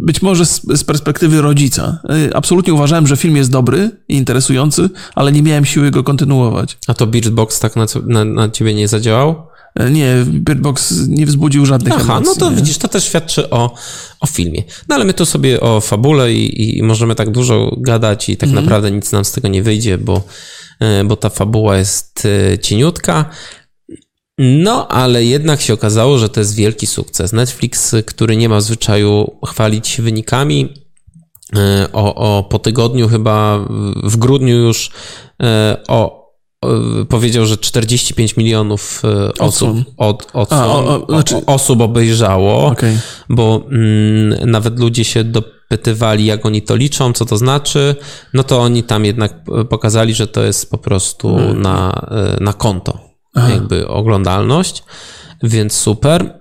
być 0.01 0.23
może 0.23 0.47
z, 0.47 0.63
z 0.63 0.85
perspektywy 0.85 1.43
rodzica. 1.43 1.99
E, 2.09 2.37
absolutnie 2.37 2.75
uważałem, 2.75 3.07
że 3.07 3.17
film 3.17 3.37
jest 3.37 3.51
dobry 3.51 3.91
i 4.09 4.17
interesujący, 4.17 4.91
ale 5.15 5.33
nie 5.33 5.43
miałem 5.43 5.65
siły 5.65 5.91
go 5.91 6.05
kontynuować. 6.05 6.79
A 6.87 6.95
to 6.95 7.07
Beard 7.07 7.29
Box 7.29 7.61
tak 7.61 7.77
na, 7.77 7.87
na, 8.07 8.25
na 8.25 8.51
ciebie 8.51 8.75
nie 8.75 8.89
zadziałał? 8.89 9.47
E, 9.77 9.91
nie, 9.91 10.25
Bird 10.27 10.61
Box 10.61 10.95
nie 11.09 11.27
wzbudził 11.27 11.67
żadnych 11.67 11.95
Aha, 11.97 12.03
emocji. 12.17 12.27
no 12.27 12.35
to 12.35 12.51
nie? 12.51 12.57
widzisz, 12.57 12.79
to 12.79 12.89
też 12.89 13.05
świadczy 13.05 13.51
o, 13.51 13.75
o 14.21 14.27
filmie. 14.27 14.63
No 14.89 14.95
ale 14.95 15.05
my 15.05 15.15
tu 15.15 15.27
sobie 15.27 15.61
o 15.61 15.81
fabule 15.81 16.33
i, 16.33 16.79
i 16.79 16.83
możemy 16.83 17.15
tak 17.15 17.31
dużo 17.31 17.77
gadać 17.79 18.29
i 18.29 18.37
tak 18.37 18.49
mm. 18.49 18.65
naprawdę 18.65 18.91
nic 18.91 19.13
nam 19.13 19.25
z 19.25 19.33
tego 19.33 19.49
nie 19.49 19.63
wyjdzie, 19.63 19.99
bo, 19.99 20.23
e, 20.81 21.05
bo 21.05 21.17
ta 21.17 21.31
fabuła 21.31 21.77
jest 21.77 22.29
e, 22.53 22.59
cieniutka. 22.59 23.31
No, 24.39 24.89
ale 24.89 25.25
jednak 25.25 25.61
się 25.61 25.75
okazało, 25.75 26.19
że 26.19 26.29
to 26.29 26.41
jest 26.41 26.55
wielki 26.55 26.87
sukces. 26.87 27.33
Netflix, 27.33 27.95
który 28.07 28.37
nie 28.37 28.49
ma 28.49 28.61
zwyczaju 28.61 29.37
chwalić 29.47 29.89
się 29.89 30.03
wynikami, 30.03 30.75
o, 31.93 32.15
o 32.15 32.43
po 32.43 32.59
tygodniu 32.59 33.09
chyba 33.09 33.59
w 34.05 34.17
grudniu 34.17 34.57
już 34.57 34.91
o 35.89 36.16
powiedział, 37.09 37.47
że 37.47 37.57
45 37.57 38.37
milionów 38.37 39.03
e, 39.05 39.33
osób, 39.39 39.77
od, 39.97 40.27
odsłon, 40.33 40.61
A, 40.61 40.67
o, 40.67 41.07
o, 41.07 41.13
znaczy- 41.13 41.47
osób 41.47 41.81
obejrzało, 41.81 42.67
Okej. 42.67 42.99
bo 43.29 43.63
mm, 43.71 44.51
nawet 44.51 44.79
ludzie 44.79 45.05
się 45.05 45.25
dopytywali, 45.25 46.25
jak 46.25 46.47
oni 46.47 46.63
to 46.63 46.77
liczą, 46.77 47.13
co 47.13 47.25
to 47.25 47.37
znaczy, 47.37 47.97
no 48.35 48.45
to 48.45 48.61
oni 48.61 48.83
tam 48.83 49.05
jednak 49.05 49.35
e, 49.61 49.65
pokazali, 49.65 50.15
że 50.15 50.27
to 50.27 50.43
jest 50.43 50.71
po 50.71 50.79
prostu 50.79 51.39
na, 51.55 52.07
e, 52.11 52.45
na 52.45 52.53
konto, 52.53 52.99
jakby 53.51 53.89
oglądalność, 53.89 54.83
więc 55.43 55.73
super. 55.73 56.41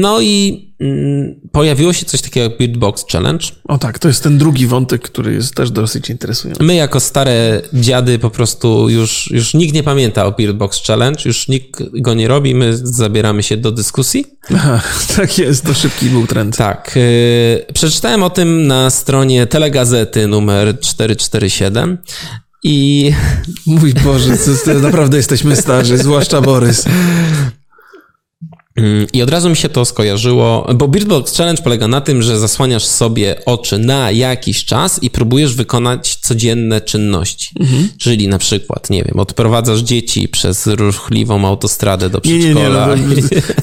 No 0.00 0.20
i 0.20 0.66
mm, 0.80 1.40
pojawiło 1.52 1.92
się 1.92 2.06
coś 2.06 2.22
takiego 2.22 2.50
jak 2.50 2.58
Beatbox 2.58 3.04
Challenge, 3.12 3.46
O 3.64 3.78
tak, 3.78 3.98
to 3.98 4.08
jest 4.08 4.22
ten 4.22 4.38
drugi 4.38 4.66
wątek, 4.66 5.02
który 5.02 5.34
jest 5.34 5.54
też 5.54 5.70
dosyć 5.70 6.10
interesujący. 6.10 6.62
My 6.62 6.74
jako 6.74 7.00
stare 7.00 7.62
dziady 7.72 8.18
po 8.18 8.30
prostu 8.30 8.88
już, 8.88 9.30
już 9.30 9.54
nikt 9.54 9.74
nie 9.74 9.82
pamięta 9.82 10.26
o 10.26 10.32
Beardbox 10.32 10.82
Challenge, 10.86 11.22
już 11.24 11.48
nikt 11.48 11.82
go 12.00 12.14
nie 12.14 12.28
robi, 12.28 12.54
my 12.54 12.76
zabieramy 12.82 13.42
się 13.42 13.56
do 13.56 13.72
dyskusji. 13.72 14.26
Aha, 14.54 14.82
tak 15.16 15.38
jest, 15.38 15.64
to 15.64 15.74
szybki 15.74 16.06
był 16.06 16.26
trend. 16.26 16.56
Tak, 16.56 16.92
yy, 16.96 17.72
przeczytałem 17.72 18.22
o 18.22 18.30
tym 18.30 18.66
na 18.66 18.90
stronie 18.90 19.46
telegazety 19.46 20.26
numer 20.26 20.80
447 20.80 21.98
i 22.62 23.12
Mój 23.66 23.94
Boże, 23.94 24.36
naprawdę 24.82 25.16
jesteśmy 25.16 25.56
starzy, 25.56 25.98
zwłaszcza 25.98 26.40
Borys. 26.40 26.84
I 29.12 29.22
od 29.22 29.30
razu 29.30 29.50
mi 29.50 29.56
się 29.56 29.68
to 29.68 29.84
skojarzyło, 29.84 30.68
bo 30.74 30.88
Beardbox 30.88 31.36
Challenge 31.36 31.62
polega 31.62 31.88
na 31.88 32.00
tym, 32.00 32.22
że 32.22 32.38
zasłaniasz 32.38 32.84
sobie 32.84 33.44
oczy 33.44 33.78
na 33.78 34.10
jakiś 34.10 34.64
czas 34.64 35.02
i 35.02 35.10
próbujesz 35.10 35.54
wykonać 35.54 36.16
codzienne 36.16 36.80
czynności. 36.80 37.54
Czyli 37.98 38.28
na 38.28 38.38
przykład, 38.38 38.90
nie 38.90 39.02
wiem, 39.04 39.18
odprowadzasz 39.18 39.80
dzieci 39.80 40.28
przez 40.28 40.66
ruchliwą 40.66 41.46
autostradę 41.46 42.10
do 42.10 42.20
Nie, 42.24 42.38
nie, 42.38 42.38
nie. 42.38 42.54
przedszkola. 42.54 42.86
No, 42.96 43.04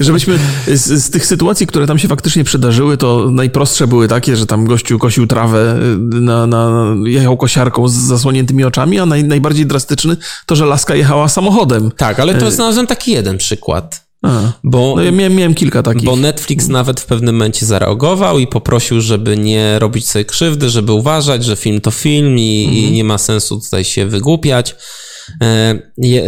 żebyśmy 0.00 0.38
z, 0.66 1.04
z 1.04 1.10
tych 1.10 1.26
sytuacji, 1.26 1.66
które 1.66 1.86
tam 1.86 1.98
się 1.98 2.08
faktycznie 2.08 2.44
przydarzyły, 2.44 2.96
to 2.96 3.30
najprostsze 3.30 3.86
były 3.86 4.08
takie, 4.08 4.36
że 4.36 4.46
tam 4.46 4.64
gościu 4.64 4.98
kosił 4.98 5.26
trawę, 5.26 5.78
y, 6.16 6.20
na, 6.20 6.46
na, 6.46 6.94
jechał 7.04 7.36
kosiarką 7.36 7.88
z 7.88 7.94
zasłoniętymi 7.94 8.64
oczami, 8.64 8.98
a 8.98 9.06
naj, 9.06 9.24
najbardziej 9.24 9.66
drastyczny 9.66 10.16
to, 10.46 10.56
że 10.56 10.66
laska 10.66 10.94
jechała 10.94 11.28
samochodem. 11.28 11.90
Tak, 11.96 12.20
ale 12.20 12.34
to 12.34 12.50
znalazłem 12.50 12.86
taki 12.86 13.12
jeden 13.12 13.38
przykład. 13.38 14.03
A. 14.24 14.52
Bo, 14.64 14.92
No 14.96 15.02
ja 15.02 15.12
miałem, 15.12 15.34
miałem 15.34 15.54
kilka 15.54 15.82
takich. 15.82 16.04
bo 16.04 16.16
Netflix 16.16 16.68
nawet 16.68 17.00
w 17.00 17.06
pewnym 17.06 17.34
momencie 17.34 17.66
zareagował 17.66 18.38
i 18.38 18.46
poprosił, 18.46 19.00
żeby 19.00 19.36
nie 19.36 19.78
robić 19.78 20.08
sobie 20.08 20.24
krzywdy, 20.24 20.70
żeby 20.70 20.92
uważać, 20.92 21.44
że 21.44 21.56
film 21.56 21.80
to 21.80 21.90
film 21.90 22.38
i, 22.38 22.62
i 22.64 22.92
nie 22.92 23.04
ma 23.04 23.18
sensu 23.18 23.60
tutaj 23.60 23.84
się 23.84 24.06
wygłupiać. 24.06 24.76
E, 25.42 25.78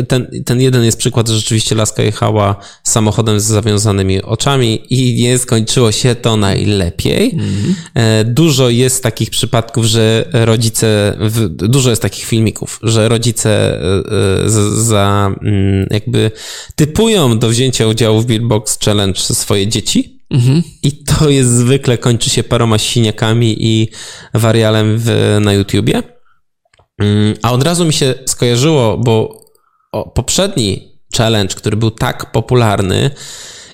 Ten, 0.08 0.26
ten 0.44 0.60
jeden 0.60 0.84
jest 0.84 0.98
przykład, 0.98 1.28
że 1.28 1.36
rzeczywiście 1.36 1.74
laska 1.74 2.02
jechała 2.02 2.56
samochodem 2.82 3.40
z 3.40 3.44
zawiązanymi 3.44 4.22
oczami 4.22 4.80
i 4.90 5.22
nie 5.22 5.38
skończyło 5.38 5.92
się 5.92 6.14
to 6.14 6.36
najlepiej. 6.36 7.36
E, 7.94 8.24
Dużo 8.24 8.68
jest 8.70 9.02
takich 9.02 9.30
przypadków, 9.30 9.84
że 9.84 10.24
rodzice, 10.32 11.18
dużo 11.48 11.90
jest 11.90 12.02
takich 12.02 12.24
filmików, 12.24 12.80
że 12.82 13.08
rodzice 13.08 13.80
e, 13.80 14.50
za, 14.76 15.34
mm, 15.42 15.86
jakby 15.90 16.30
typują 16.74 17.38
do 17.38 17.48
wzięcia 17.48 17.86
udziału 17.86 18.20
w 18.20 18.26
Beatbox 18.26 18.78
Challenge 18.84 19.20
swoje 19.20 19.66
dzieci. 19.68 20.16
I 20.82 20.92
to 20.92 21.30
jest 21.30 21.50
zwykle 21.50 21.98
kończy 21.98 22.30
się 22.30 22.44
paroma 22.44 22.78
siniakami 22.78 23.56
i 23.58 23.88
warialem 24.34 24.94
w, 24.98 25.38
na 25.40 25.52
YouTubie. 25.52 26.02
Mm, 26.98 27.34
A 27.42 27.52
od 27.52 27.62
razu 27.62 27.84
mi 27.84 27.92
się 27.92 28.14
skojarzyło, 28.26 28.98
bo 28.98 29.44
poprzedni 30.14 30.98
challenge, 31.16 31.54
który 31.54 31.76
był 31.76 31.90
tak 31.90 32.32
popularny 32.32 33.10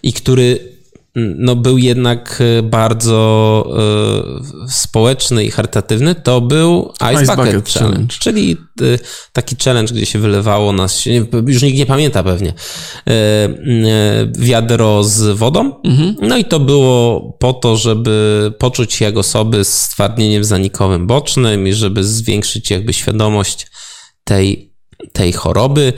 i 0.02 0.12
który 0.12 0.71
no, 1.14 1.56
był 1.56 1.78
jednak 1.78 2.38
e, 2.58 2.62
bardzo 2.62 3.64
e, 4.66 4.68
społeczny 4.70 5.44
i 5.44 5.50
charytatywny, 5.50 6.14
to 6.14 6.40
był 6.40 6.92
Ice, 7.12 7.22
Ice 7.22 7.36
Bucket, 7.36 7.54
Bucket 7.54 7.74
Challenge, 7.74 8.14
czyli 8.20 8.56
e, 8.80 8.84
taki 9.32 9.56
challenge, 9.64 9.94
gdzie 9.94 10.06
się 10.06 10.18
wylewało 10.18 10.72
nas, 10.72 11.06
nie- 11.06 11.24
już 11.46 11.62
nikt 11.62 11.78
nie 11.78 11.86
pamięta 11.86 12.22
pewnie, 12.22 12.48
e, 13.08 13.12
wiadro 14.38 15.04
z 15.04 15.36
wodą. 15.38 15.74
No 16.20 16.36
i 16.36 16.44
to 16.44 16.60
było 16.60 17.20
po 17.38 17.52
to, 17.52 17.76
żeby 17.76 18.52
poczuć 18.58 18.92
się 18.92 19.04
jak 19.04 19.16
osoby 19.16 19.64
z 19.64 19.72
stwardnieniem 19.72 20.44
zanikowym 20.44 21.06
bocznym 21.06 21.68
i 21.68 21.72
żeby 21.72 22.04
zwiększyć 22.04 22.70
jakby 22.70 22.92
świadomość 22.92 23.66
tej, 24.24 24.71
tej 25.12 25.32
choroby. 25.32 25.92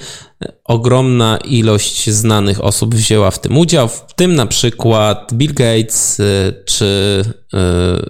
Ogromna 0.64 1.38
ilość 1.44 2.10
znanych 2.10 2.64
osób 2.64 2.94
wzięła 2.94 3.30
w 3.30 3.40
tym 3.40 3.58
udział, 3.58 3.88
w 3.88 4.14
tym 4.16 4.34
na 4.34 4.46
przykład 4.46 5.34
Bill 5.34 5.54
Gates 5.54 6.20
y, 6.20 6.62
czy 6.66 7.22
y, 7.54 7.58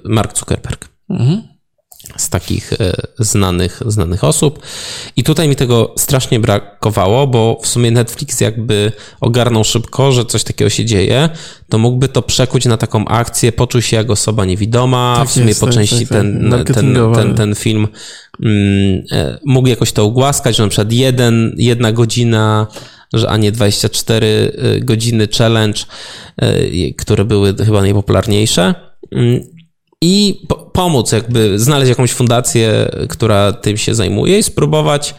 Mark 0.04 0.38
Zuckerberg. 0.38 0.88
Z 2.16 2.28
takich 2.28 2.72
y, 2.72 2.76
znanych, 3.18 3.82
znanych 3.86 4.24
osób. 4.24 4.58
I 5.16 5.24
tutaj 5.24 5.48
mi 5.48 5.56
tego 5.56 5.94
strasznie 5.96 6.40
brakowało, 6.40 7.26
bo 7.26 7.60
w 7.62 7.66
sumie 7.66 7.90
Netflix 7.90 8.40
jakby 8.40 8.92
ogarnął 9.20 9.64
szybko, 9.64 10.12
że 10.12 10.24
coś 10.24 10.44
takiego 10.44 10.70
się 10.70 10.84
dzieje, 10.84 11.28
to 11.68 11.78
mógłby 11.78 12.08
to 12.08 12.22
przekuć 12.22 12.64
na 12.64 12.76
taką 12.76 13.04
akcję, 13.04 13.52
poczuł 13.52 13.82
się 13.82 13.96
jak 13.96 14.10
osoba 14.10 14.44
niewidoma. 14.44 15.14
Tak 15.18 15.28
w 15.28 15.32
sumie 15.32 15.46
jest, 15.46 15.60
po 15.60 15.66
tak, 15.66 15.74
części 15.74 16.06
tak, 16.06 16.08
tak. 16.08 16.18
ten, 16.18 16.64
ten, 16.74 16.96
ten, 17.14 17.34
ten 17.34 17.54
film 17.54 17.88
mm, 18.42 19.02
e, 19.12 19.38
mógł 19.44 19.68
jakoś 19.68 19.92
to 19.92 20.06
ugłaskać, 20.06 20.56
że 20.56 20.62
na 20.62 20.68
przykład 20.68 20.92
jeden, 20.92 21.54
jedna 21.58 21.92
godzina, 21.92 22.66
że 23.12 23.30
a 23.30 23.36
nie 23.36 23.52
24 23.52 24.26
y, 24.26 24.80
godziny 24.80 25.28
challenge, 25.38 25.80
które 26.96 27.24
były 27.24 27.54
chyba 27.56 27.80
najpopularniejsze. 27.80 28.74
I 30.06 30.40
po, 30.48 30.54
pomóc, 30.56 31.12
jakby 31.12 31.58
znaleźć 31.58 31.88
jakąś 31.88 32.12
fundację, 32.12 32.90
która 33.08 33.52
tym 33.52 33.76
się 33.76 33.94
zajmuje 33.94 34.38
i 34.38 34.42
spróbować 34.42 35.14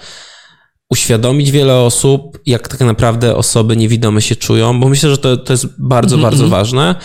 uświadomić 0.89 1.51
wiele 1.51 1.75
osób, 1.77 2.39
jak 2.45 2.67
tak 2.67 2.79
naprawdę 2.79 3.35
osoby 3.35 3.77
niewidome 3.77 4.21
się 4.21 4.35
czują, 4.35 4.79
bo 4.79 4.89
myślę, 4.89 5.09
że 5.09 5.17
to, 5.17 5.37
to 5.37 5.53
jest 5.53 5.67
bardzo, 5.79 6.17
bardzo 6.17 6.43
ważne. 6.49 6.95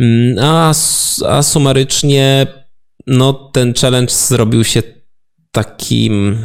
Mm, 0.00 0.38
A, 0.44 0.70
s- 0.70 1.22
a 1.28 1.42
sumarycznie, 1.42 2.46
no, 3.06 3.32
ten 3.32 3.74
challenge 3.74 4.12
zrobił 4.12 4.64
się 4.64 4.82
takim. 5.52 6.38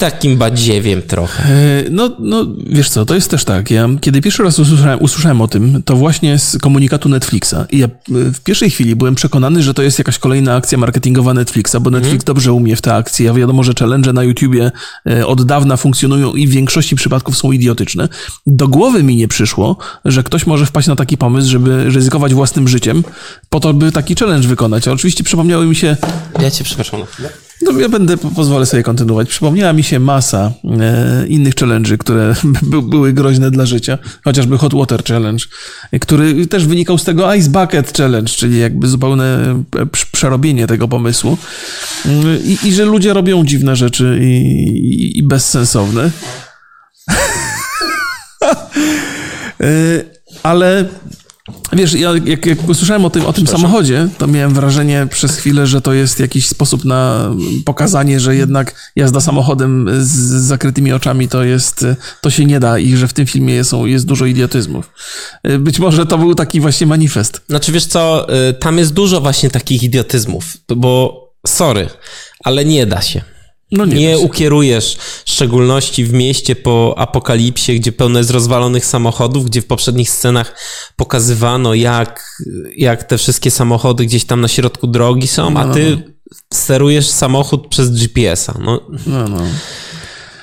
Takim 0.00 0.36
badziewiem 0.36 1.02
trochę. 1.02 1.44
E, 1.44 1.84
No, 1.90 2.10
no, 2.18 2.46
wiesz 2.66 2.88
co, 2.90 3.06
to 3.06 3.14
jest 3.14 3.30
też 3.30 3.44
tak. 3.44 3.70
Ja, 3.70 3.88
kiedy 4.00 4.20
pierwszy 4.20 4.42
raz 4.42 4.58
usłyszałem, 4.58 4.98
usłyszałem 5.02 5.40
o 5.40 5.48
tym, 5.48 5.82
to 5.82 5.96
właśnie 5.96 6.38
z 6.38 6.58
komunikatu 6.58 7.08
Netflixa. 7.08 7.54
I 7.70 7.78
ja 7.78 7.86
e, 7.86 7.90
w 8.08 8.40
pierwszej 8.40 8.70
chwili 8.70 8.96
byłem 8.96 9.14
przekonany, 9.14 9.62
że 9.62 9.74
to 9.74 9.82
jest 9.82 9.98
jakaś 9.98 10.18
kolejna 10.18 10.54
akcja 10.54 10.78
marketingowa 10.78 11.34
Netflixa, 11.34 11.76
bo 11.80 11.90
Netflix 11.90 12.24
dobrze 12.24 12.52
umie 12.52 12.76
w 12.76 12.82
te 12.82 12.94
akcje. 12.94 13.30
A 13.30 13.32
wiadomo, 13.34 13.62
że 13.62 13.72
challenge 13.78 14.12
na 14.12 14.24
YouTubie 14.24 14.70
e, 15.06 15.26
od 15.26 15.44
dawna 15.44 15.76
funkcjonują 15.76 16.32
i 16.32 16.46
w 16.46 16.50
większości 16.50 16.96
przypadków 16.96 17.36
są 17.36 17.52
idiotyczne. 17.52 18.08
Do 18.46 18.68
głowy 18.68 19.02
mi 19.02 19.16
nie 19.16 19.28
przyszło, 19.28 19.76
że 20.04 20.22
ktoś 20.22 20.46
może 20.46 20.66
wpaść 20.66 20.88
na 20.88 20.96
taki 20.96 21.16
pomysł, 21.16 21.50
żeby 21.50 21.90
ryzykować 21.90 22.34
własnym 22.34 22.68
życiem, 22.68 23.04
po 23.50 23.60
to, 23.60 23.74
by 23.74 23.92
taki 23.92 24.14
challenge 24.14 24.48
wykonać. 24.48 24.88
A 24.88 24.92
oczywiście 24.92 25.24
przypomniały 25.24 25.66
mi 25.66 25.76
się 25.76 25.96
Ja 26.40 26.50
cię 26.50 26.64
przepraszam 26.64 27.00
na 27.00 27.06
chwilę. 27.06 27.28
No 27.62 27.78
ja 27.80 27.88
będę, 27.88 28.16
po- 28.16 28.30
pozwolę 28.30 28.66
sobie 28.66 28.82
kontynuować. 28.82 29.28
Przypomniała 29.28 29.72
mi 29.72 29.82
się 29.82 30.00
masa 30.00 30.52
e, 30.80 31.26
innych 31.26 31.54
challenge'y, 31.54 31.98
które 31.98 32.34
by, 32.62 32.82
były 32.82 33.12
groźne 33.12 33.50
dla 33.50 33.66
życia. 33.66 33.98
Chociażby 34.24 34.58
Hot 34.58 34.74
Water 34.74 35.04
Challenge, 35.04 35.44
który 36.00 36.46
też 36.46 36.66
wynikał 36.66 36.98
z 36.98 37.04
tego 37.04 37.34
Ice 37.34 37.50
Bucket 37.50 37.96
Challenge, 37.98 38.30
czyli 38.32 38.58
jakby 38.58 38.88
zupełne 38.88 39.54
e, 39.76 39.84
prz- 39.84 40.06
przerobienie 40.12 40.66
tego 40.66 40.88
pomysłu. 40.88 41.38
Mm, 42.06 42.38
I, 42.44 42.58
i 42.68 42.72
że 42.74 42.84
ludzie 42.84 43.12
robią 43.12 43.44
dziwne 43.44 43.76
rzeczy 43.76 44.18
i, 44.22 44.26
i, 44.26 45.18
i 45.18 45.22
bezsensowne. 45.22 46.10
E, 49.60 49.66
Ale 50.42 50.84
Wiesz, 51.72 51.92
ja 51.92 52.10
jak, 52.24 52.46
jak 52.46 52.68
usłyszałem 52.68 53.04
o 53.04 53.10
tym, 53.10 53.26
o 53.26 53.32
tym 53.32 53.46
samochodzie, 53.46 54.08
to 54.18 54.26
miałem 54.26 54.54
wrażenie 54.54 55.06
przez 55.10 55.36
chwilę, 55.36 55.66
że 55.66 55.80
to 55.80 55.92
jest 55.92 56.20
jakiś 56.20 56.48
sposób 56.48 56.84
na 56.84 57.30
pokazanie, 57.64 58.20
że 58.20 58.36
jednak 58.36 58.90
jazda 58.96 59.20
samochodem 59.20 59.88
z 60.00 60.10
zakrytymi 60.46 60.92
oczami 60.92 61.28
to 61.28 61.44
jest, 61.44 61.86
to 62.20 62.30
się 62.30 62.44
nie 62.44 62.60
da 62.60 62.78
i 62.78 62.96
że 62.96 63.08
w 63.08 63.12
tym 63.12 63.26
filmie 63.26 63.64
są, 63.64 63.86
jest 63.86 64.06
dużo 64.06 64.26
idiotyzmów. 64.26 64.90
Być 65.58 65.78
może 65.78 66.06
to 66.06 66.18
był 66.18 66.34
taki 66.34 66.60
właśnie 66.60 66.86
manifest. 66.86 67.40
Znaczy, 67.48 67.72
wiesz 67.72 67.86
co, 67.86 68.26
y, 68.48 68.54
tam 68.54 68.78
jest 68.78 68.92
dużo 68.92 69.20
właśnie 69.20 69.50
takich 69.50 69.82
idiotyzmów, 69.82 70.56
bo 70.76 71.20
sorry, 71.46 71.88
ale 72.44 72.64
nie 72.64 72.86
da 72.86 73.02
się. 73.02 73.22
No 73.72 73.84
nie, 73.84 73.94
Nie 73.94 74.18
ukierujesz 74.18 74.96
w 75.24 75.30
szczególności 75.30 76.04
w 76.04 76.12
mieście 76.12 76.56
po 76.56 76.94
apokalipsie, 76.98 77.80
gdzie 77.80 77.92
pełno 77.92 78.18
jest 78.18 78.30
rozwalonych 78.30 78.86
samochodów, 78.86 79.44
gdzie 79.44 79.62
w 79.62 79.66
poprzednich 79.66 80.10
scenach 80.10 80.54
pokazywano, 80.96 81.74
jak, 81.74 82.42
jak 82.76 83.04
te 83.04 83.18
wszystkie 83.18 83.50
samochody 83.50 84.04
gdzieś 84.06 84.24
tam 84.24 84.40
na 84.40 84.48
środku 84.48 84.86
drogi 84.86 85.28
są, 85.28 85.56
a 85.56 85.66
No, 85.66 85.74
ty 85.74 86.02
sterujesz 86.54 87.08
samochód 87.08 87.68
przez 87.68 87.90
GPS-a. 87.90 88.54
No, 88.58 88.80
No, 89.06 89.28
no. 89.28 89.38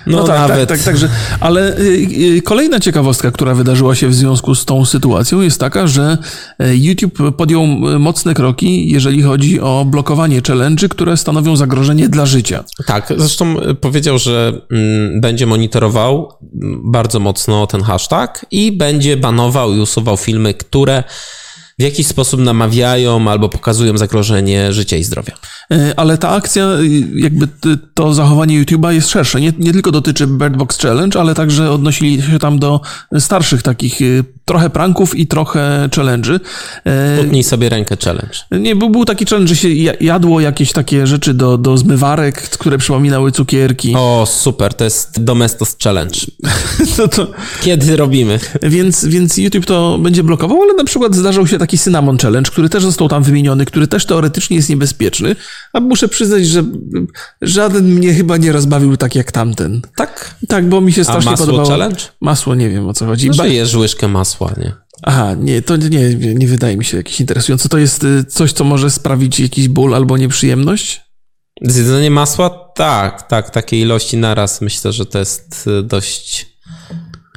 No, 0.07 0.23
tak, 0.23 0.49
nawet. 0.49 0.69
tak, 0.69 0.77
tak, 0.77 0.85
także, 0.85 1.09
ale 1.39 1.77
y, 1.77 2.07
y, 2.37 2.41
kolejna 2.41 2.79
ciekawostka, 2.79 3.31
która 3.31 3.53
wydarzyła 3.53 3.95
się 3.95 4.07
w 4.07 4.15
związku 4.15 4.55
z 4.55 4.65
tą 4.65 4.85
sytuacją 4.85 5.41
jest 5.41 5.59
taka, 5.59 5.87
że 5.87 6.17
y, 6.61 6.77
YouTube 6.77 7.35
podjął 7.37 7.67
mocne 7.99 8.33
kroki, 8.33 8.89
jeżeli 8.89 9.21
chodzi 9.21 9.61
o 9.61 9.85
blokowanie 9.85 10.41
challenge'y, 10.41 10.87
które 10.87 11.17
stanowią 11.17 11.55
zagrożenie 11.55 12.09
dla 12.09 12.25
życia. 12.25 12.63
Tak, 12.85 13.13
zresztą 13.17 13.61
y, 13.61 13.75
powiedział, 13.75 14.17
że 14.17 14.61
mm, 14.71 15.21
będzie 15.21 15.45
monitorował 15.45 16.33
bardzo 16.83 17.19
mocno 17.19 17.67
ten 17.67 17.81
hashtag 17.81 18.45
i 18.51 18.71
będzie 18.71 19.17
banował 19.17 19.73
i 19.73 19.79
usuwał 19.79 20.17
filmy, 20.17 20.53
które 20.53 21.03
w 21.79 21.83
jakiś 21.83 22.07
sposób 22.07 22.39
namawiają 22.39 23.29
albo 23.31 23.49
pokazują 23.49 23.97
zagrożenie 23.97 24.73
życia 24.73 24.97
i 24.97 25.03
zdrowia. 25.03 25.33
Y, 25.73 25.93
Ale 25.97 26.17
ta 26.17 26.29
akcja, 26.29 26.63
y, 26.79 26.87
jakby 27.15 27.47
to 27.93 28.13
zachowanie 28.13 28.63
YouTube'a 28.63 28.89
jest 28.89 29.09
szersze. 29.09 29.41
Nie, 29.41 29.53
nie 29.59 29.73
tylko 29.73 29.91
dotyczy 29.91 30.27
Bird 30.27 30.55
Box 30.57 30.77
Challenge, 30.77 31.19
ale 31.19 31.35
także 31.35 31.71
odnosili 31.71 32.21
się 32.21 32.39
tam 32.39 32.59
do 32.59 32.81
starszych 33.19 33.61
takich 33.61 34.01
y, 34.01 34.23
trochę 34.45 34.69
pranków 34.69 35.15
i 35.15 35.27
trochę 35.27 35.89
challenge'y. 35.95 36.39
Y, 37.19 37.21
Utnij 37.21 37.43
sobie 37.43 37.69
rękę 37.69 37.97
challenge. 38.03 38.35
Nie, 38.51 38.75
był, 38.75 38.89
był 38.89 39.05
taki 39.05 39.25
challenge, 39.25 39.49
że 39.49 39.61
się 39.61 39.69
ja- 39.69 39.93
jadło 40.01 40.39
jakieś 40.39 40.71
takie 40.71 41.07
rzeczy 41.07 41.33
do, 41.33 41.57
do 41.57 41.77
zmywarek, 41.77 42.41
które 42.41 42.77
przypominały 42.77 43.31
cukierki. 43.31 43.93
O, 43.95 44.25
super, 44.29 44.73
to 44.73 44.83
jest 44.83 45.23
Domestos 45.23 45.75
Challenge. 45.83 46.19
To, 46.97 47.07
to, 47.15 47.27
Kiedy 47.61 47.95
robimy? 47.95 48.39
więc, 48.63 49.05
więc 49.05 49.37
YouTube 49.37 49.65
to 49.65 49.97
będzie 50.01 50.23
blokował, 50.23 50.61
ale 50.61 50.73
na 50.73 50.83
przykład 50.83 51.15
zdarzał 51.15 51.47
się 51.47 51.57
taki 51.57 51.66
Cinnamon 51.77 52.17
Challenge, 52.17 52.51
który 52.51 52.69
też 52.69 52.83
został 52.83 53.09
tam 53.09 53.23
wymieniony, 53.23 53.65
który 53.65 53.87
też 53.87 54.05
teoretycznie 54.05 54.57
jest 54.57 54.69
niebezpieczny, 54.69 55.35
a 55.73 55.79
muszę 55.79 56.07
przyznać, 56.07 56.47
że 56.47 56.63
żaden 57.41 57.85
mnie 57.85 58.13
chyba 58.13 58.37
nie 58.37 58.51
rozbawił 58.51 58.97
tak 58.97 59.15
jak 59.15 59.31
tamten. 59.31 59.81
Tak. 59.95 60.35
Tak, 60.47 60.69
bo 60.69 60.81
mi 60.81 60.93
się 60.93 61.01
A 61.01 61.03
strasznie 61.03 61.31
masło 61.31 61.45
podobało. 61.45 61.69
challenge? 61.69 62.01
Masło, 62.21 62.55
nie 62.55 62.69
wiem 62.69 62.87
o 62.87 62.93
co 62.93 63.05
chodzi. 63.05 63.29
No, 63.29 63.35
Ba- 63.35 63.47
jesz 63.47 63.75
łyżkę 63.75 64.07
masła, 64.07 64.53
nie? 64.57 64.73
Aha, 65.03 65.35
nie, 65.39 65.61
to 65.61 65.75
nie, 65.77 65.89
nie, 65.89 66.35
nie 66.35 66.47
wydaje 66.47 66.77
mi 66.77 66.85
się 66.85 66.97
jakieś 66.97 67.19
interesujące. 67.19 67.69
To 67.69 67.77
jest 67.77 68.03
y, 68.03 68.25
coś, 68.25 68.53
co 68.53 68.63
może 68.63 68.89
sprawić 68.91 69.39
jakiś 69.39 69.67
ból 69.67 69.95
albo 69.95 70.17
nieprzyjemność? 70.17 71.01
Zjedzenie 71.61 72.11
masła? 72.11 72.49
Tak, 72.75 73.27
tak, 73.27 73.49
takiej 73.49 73.81
ilości 73.81 74.17
naraz 74.17 74.61
myślę, 74.61 74.91
że 74.93 75.05
to 75.05 75.19
jest 75.19 75.67
y, 75.67 75.83
dość 75.83 76.56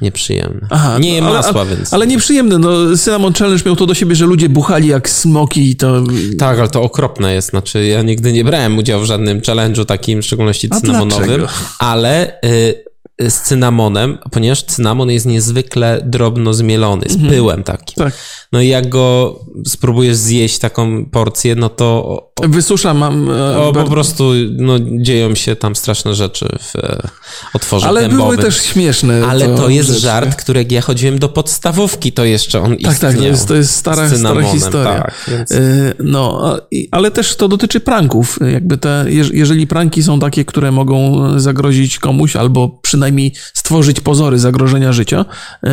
nieprzyjemne. 0.01 0.67
Aha, 0.69 0.97
nie 0.99 1.21
no, 1.21 1.27
ale- 1.27 1.37
masła, 1.37 1.61
ale, 1.61 1.75
więc... 1.75 1.93
Ale 1.93 2.07
nieprzyjemne, 2.07 2.57
no 2.57 2.97
Cinnamon 2.97 3.33
Challenge 3.33 3.63
miał 3.65 3.75
to 3.75 3.85
do 3.85 3.93
siebie, 3.93 4.15
że 4.15 4.25
ludzie 4.25 4.49
buchali 4.49 4.87
jak 4.87 5.09
smoki 5.09 5.69
i 5.69 5.75
to... 5.75 6.03
Tak, 6.39 6.59
ale 6.59 6.67
to 6.67 6.81
okropne 6.81 7.33
jest. 7.33 7.49
Znaczy, 7.49 7.85
ja 7.85 8.01
nigdy 8.01 8.33
nie 8.33 8.43
brałem 8.43 8.77
udziału 8.77 9.03
w 9.03 9.05
żadnym 9.05 9.41
challenge'u 9.41 9.85
takim, 9.85 10.21
w 10.21 10.25
szczególności 10.25 10.69
cynamonowym, 10.69 11.47
ale 11.79 12.41
y, 12.45 13.29
z 13.29 13.41
cynamonem, 13.41 14.17
ponieważ 14.31 14.63
cynamon 14.63 15.11
jest 15.11 15.25
niezwykle 15.25 16.01
drobno 16.05 16.53
zmielony, 16.53 17.05
z 17.09 17.29
pyłem 17.29 17.63
takim. 17.63 17.95
Tak. 17.95 18.13
No 18.51 18.61
i 18.61 18.67
jak 18.67 18.89
go 18.89 19.39
spróbujesz 19.67 20.15
zjeść 20.15 20.59
taką 20.59 21.05
porcję, 21.05 21.55
no 21.55 21.69
to 21.69 22.30
Wysusza 22.49 22.93
mam... 22.93 23.29
e, 23.31 23.57
o, 23.57 23.73
po 23.73 23.83
prostu 23.83 24.31
no, 24.57 24.73
dzieją 24.97 25.35
się 25.35 25.55
tam 25.55 25.75
straszne 25.75 26.15
rzeczy 26.15 26.47
w 26.59 26.75
e, 26.75 27.07
otworze 27.53 27.87
ale 27.87 28.01
dębowym. 28.01 28.25
były 28.25 28.37
też 28.37 28.61
śmieszne. 28.63 29.25
Ale 29.27 29.55
to 29.57 29.69
jest 29.69 29.89
rzeczy. 29.89 29.99
żart, 30.01 30.35
który 30.35 30.59
jak 30.59 30.71
ja 30.71 30.81
chodziłem 30.81 31.19
do 31.19 31.29
podstawówki, 31.29 32.11
to 32.11 32.25
jeszcze 32.25 32.61
on 32.61 32.77
Tak, 32.77 32.99
tak, 32.99 33.17
to 33.17 33.23
jest, 33.23 33.47
to 33.47 33.55
jest 33.55 33.75
stara, 33.75 34.09
stara 34.09 34.43
historia. 34.43 35.01
Tak, 35.01 35.25
więc... 35.27 35.51
Y, 35.51 35.93
No, 35.99 36.55
ale 36.91 37.11
też 37.11 37.35
to 37.35 37.47
dotyczy 37.47 37.79
pranków. 37.79 38.39
Jakby 38.53 38.77
te, 38.77 39.05
jeż- 39.07 39.33
jeżeli 39.33 39.67
pranki 39.67 40.03
są 40.03 40.19
takie, 40.19 40.45
które 40.45 40.71
mogą 40.71 41.21
zagrozić 41.39 41.99
komuś 41.99 42.35
albo 42.35 42.69
przynajmniej 42.81 43.33
stworzyć 43.53 43.99
pozory 43.99 44.39
zagrożenia 44.39 44.93
życia, 44.93 45.25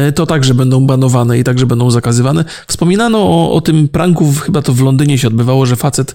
y, 0.08 0.12
to 0.12 0.26
także 0.26 0.54
będą 0.54 0.86
banowane 0.86 1.38
i 1.38 1.44
także 1.44 1.66
będą 1.66 1.90
zakazywane. 1.90 2.44
Wspominano 2.66 3.18
o, 3.18 3.52
o 3.52 3.60
tym 3.60 3.88
pranku, 3.88 4.32
chyba 4.40 4.62
to 4.62 4.72
w 4.72 4.80
Londynie 4.82 5.18
się 5.18 5.28
odbywało, 5.28 5.66
że 5.66 5.76
facet, 5.76 6.14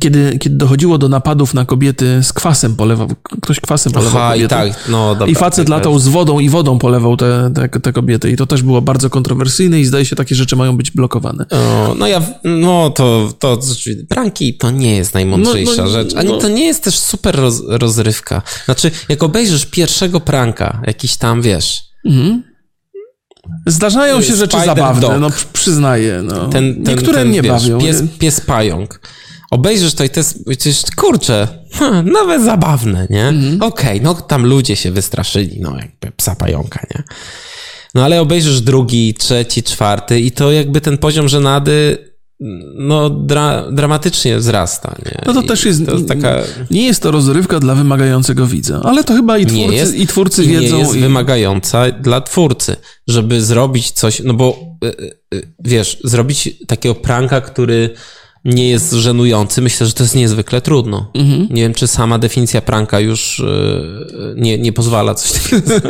kiedy, 0.00 0.38
kiedy 0.38 0.56
dochodziło 0.56 0.98
do 0.98 1.08
napadów 1.08 1.54
na 1.54 1.64
kobiety 1.64 2.22
z 2.22 2.32
kwasem 2.32 2.76
polewał, 2.76 3.08
ktoś 3.42 3.60
kwasem 3.60 3.92
polewał 3.92 4.22
Aha, 4.22 4.36
i 4.36 4.38
kobiety. 4.38 4.54
tak, 4.54 4.88
no 4.88 5.08
dobra. 5.14 5.26
I 5.26 5.34
facet 5.34 5.66
to 5.66 5.72
latał 5.72 5.98
z 5.98 6.08
wodą 6.08 6.38
i 6.40 6.48
wodą 6.48 6.78
polewał 6.78 7.16
te, 7.16 7.50
te, 7.54 7.80
te 7.80 7.92
kobiety. 7.92 8.30
I 8.30 8.36
to 8.36 8.46
też 8.46 8.62
było 8.62 8.82
bardzo 8.82 9.10
kontrowersyjne 9.10 9.80
i 9.80 9.84
zdaje 9.84 10.04
się, 10.04 10.16
takie 10.16 10.34
rzeczy 10.34 10.56
mają 10.56 10.76
być 10.76 10.90
blokowane. 10.90 11.46
O, 11.50 11.94
no 11.98 12.06
ja, 12.06 12.22
no 12.44 12.90
to, 12.90 13.32
to 13.38 13.58
pranki 14.08 14.54
to 14.54 14.70
nie 14.70 14.96
jest 14.96 15.14
najmądrzejsza 15.14 15.76
No, 15.76 15.82
no, 15.84 15.88
rzecz, 15.90 16.14
ani 16.14 16.28
no. 16.28 16.38
to 16.38 16.48
nie 16.48 16.64
jest 16.66 16.84
też 16.84 16.98
super 16.98 17.36
roz, 17.36 17.62
rozrywka. 17.68 18.42
Znaczy, 18.64 18.90
jak 19.08 19.22
obejrzysz 19.22 19.66
pierwszego 19.66 20.20
pranka, 20.20 20.82
jakiś 20.86 21.16
tam, 21.16 21.42
wiesz, 21.42 21.82
Zdarzają 23.66 24.22
się 24.22 24.36
rzeczy 24.36 24.56
Spider 24.56 24.76
zabawne, 24.76 25.00
Dog. 25.00 25.20
no 25.20 25.30
przy- 25.30 25.46
przyznaję. 25.52 26.22
No. 26.24 26.48
ten, 26.48 26.84
ten, 26.84 26.94
Niektóre 26.96 27.18
ten 27.18 27.28
mnie 27.28 27.42
wiesz, 27.42 27.52
bawią. 27.52 27.78
Pies, 27.80 28.02
pies 28.18 28.40
pająk. 28.40 29.00
Obejrzysz 29.54 29.94
to 29.94 30.04
i 30.04 30.10
to 30.10 30.20
jest, 30.20 30.44
przecież, 30.46 30.82
kurczę, 30.96 31.48
nawet 32.04 32.42
zabawne, 32.42 33.06
nie? 33.10 33.28
Mhm. 33.28 33.62
Okej, 33.62 34.00
no 34.00 34.14
tam 34.14 34.46
ludzie 34.46 34.76
się 34.76 34.90
wystraszyli, 34.90 35.60
no 35.60 35.76
jakby 35.76 36.10
psa 36.16 36.34
pająka, 36.34 36.86
nie? 36.94 37.02
No 37.94 38.04
ale 38.04 38.20
obejrzysz 38.20 38.60
drugi, 38.60 39.14
trzeci, 39.14 39.62
czwarty 39.62 40.20
i 40.20 40.32
to 40.32 40.52
jakby 40.52 40.80
ten 40.80 40.98
poziom 40.98 41.28
żenady 41.28 41.98
no 42.78 43.10
dra, 43.10 43.70
dramatycznie 43.72 44.36
wzrasta, 44.36 44.94
nie? 45.06 45.22
No 45.26 45.32
to 45.34 45.42
I 45.42 45.46
też 45.46 45.64
jest, 45.64 45.86
To 45.86 45.92
jest 45.92 46.08
taka... 46.08 46.42
Nie 46.70 46.86
jest 46.86 47.02
to 47.02 47.10
rozrywka 47.10 47.60
dla 47.60 47.74
wymagającego 47.74 48.46
widza, 48.46 48.80
ale 48.84 49.04
to 49.04 49.14
chyba 49.14 49.38
i 49.38 49.46
twórcy, 49.46 49.68
Nie 49.68 49.76
jest, 49.76 49.94
i 49.94 50.06
twórcy 50.06 50.44
i 50.44 50.48
wiedzą. 50.48 50.76
nie 50.76 50.82
jest 50.82 50.96
i... 50.96 51.00
wymagająca 51.00 51.90
dla 51.90 52.20
twórcy, 52.20 52.76
żeby 53.08 53.42
zrobić 53.42 53.90
coś, 53.90 54.20
no 54.24 54.34
bo 54.34 54.58
y, 54.84 54.88
y, 55.34 55.52
wiesz, 55.64 55.98
zrobić 56.04 56.50
takiego 56.66 56.94
pranka, 56.94 57.40
który 57.40 57.90
nie 58.44 58.68
jest 58.68 58.92
żenujący, 58.92 59.62
myślę, 59.62 59.86
że 59.86 59.92
to 59.92 60.02
jest 60.02 60.14
niezwykle 60.14 60.60
trudno. 60.60 61.10
Mhm. 61.14 61.48
Nie 61.50 61.62
wiem, 61.62 61.74
czy 61.74 61.86
sama 61.86 62.18
definicja 62.18 62.60
pranka 62.60 63.00
już 63.00 63.38
y, 63.38 64.34
nie, 64.36 64.58
nie 64.58 64.72
pozwala 64.72 65.14
coś 65.14 65.32
takiego. 65.32 65.70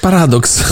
Paradoks. 0.00 0.64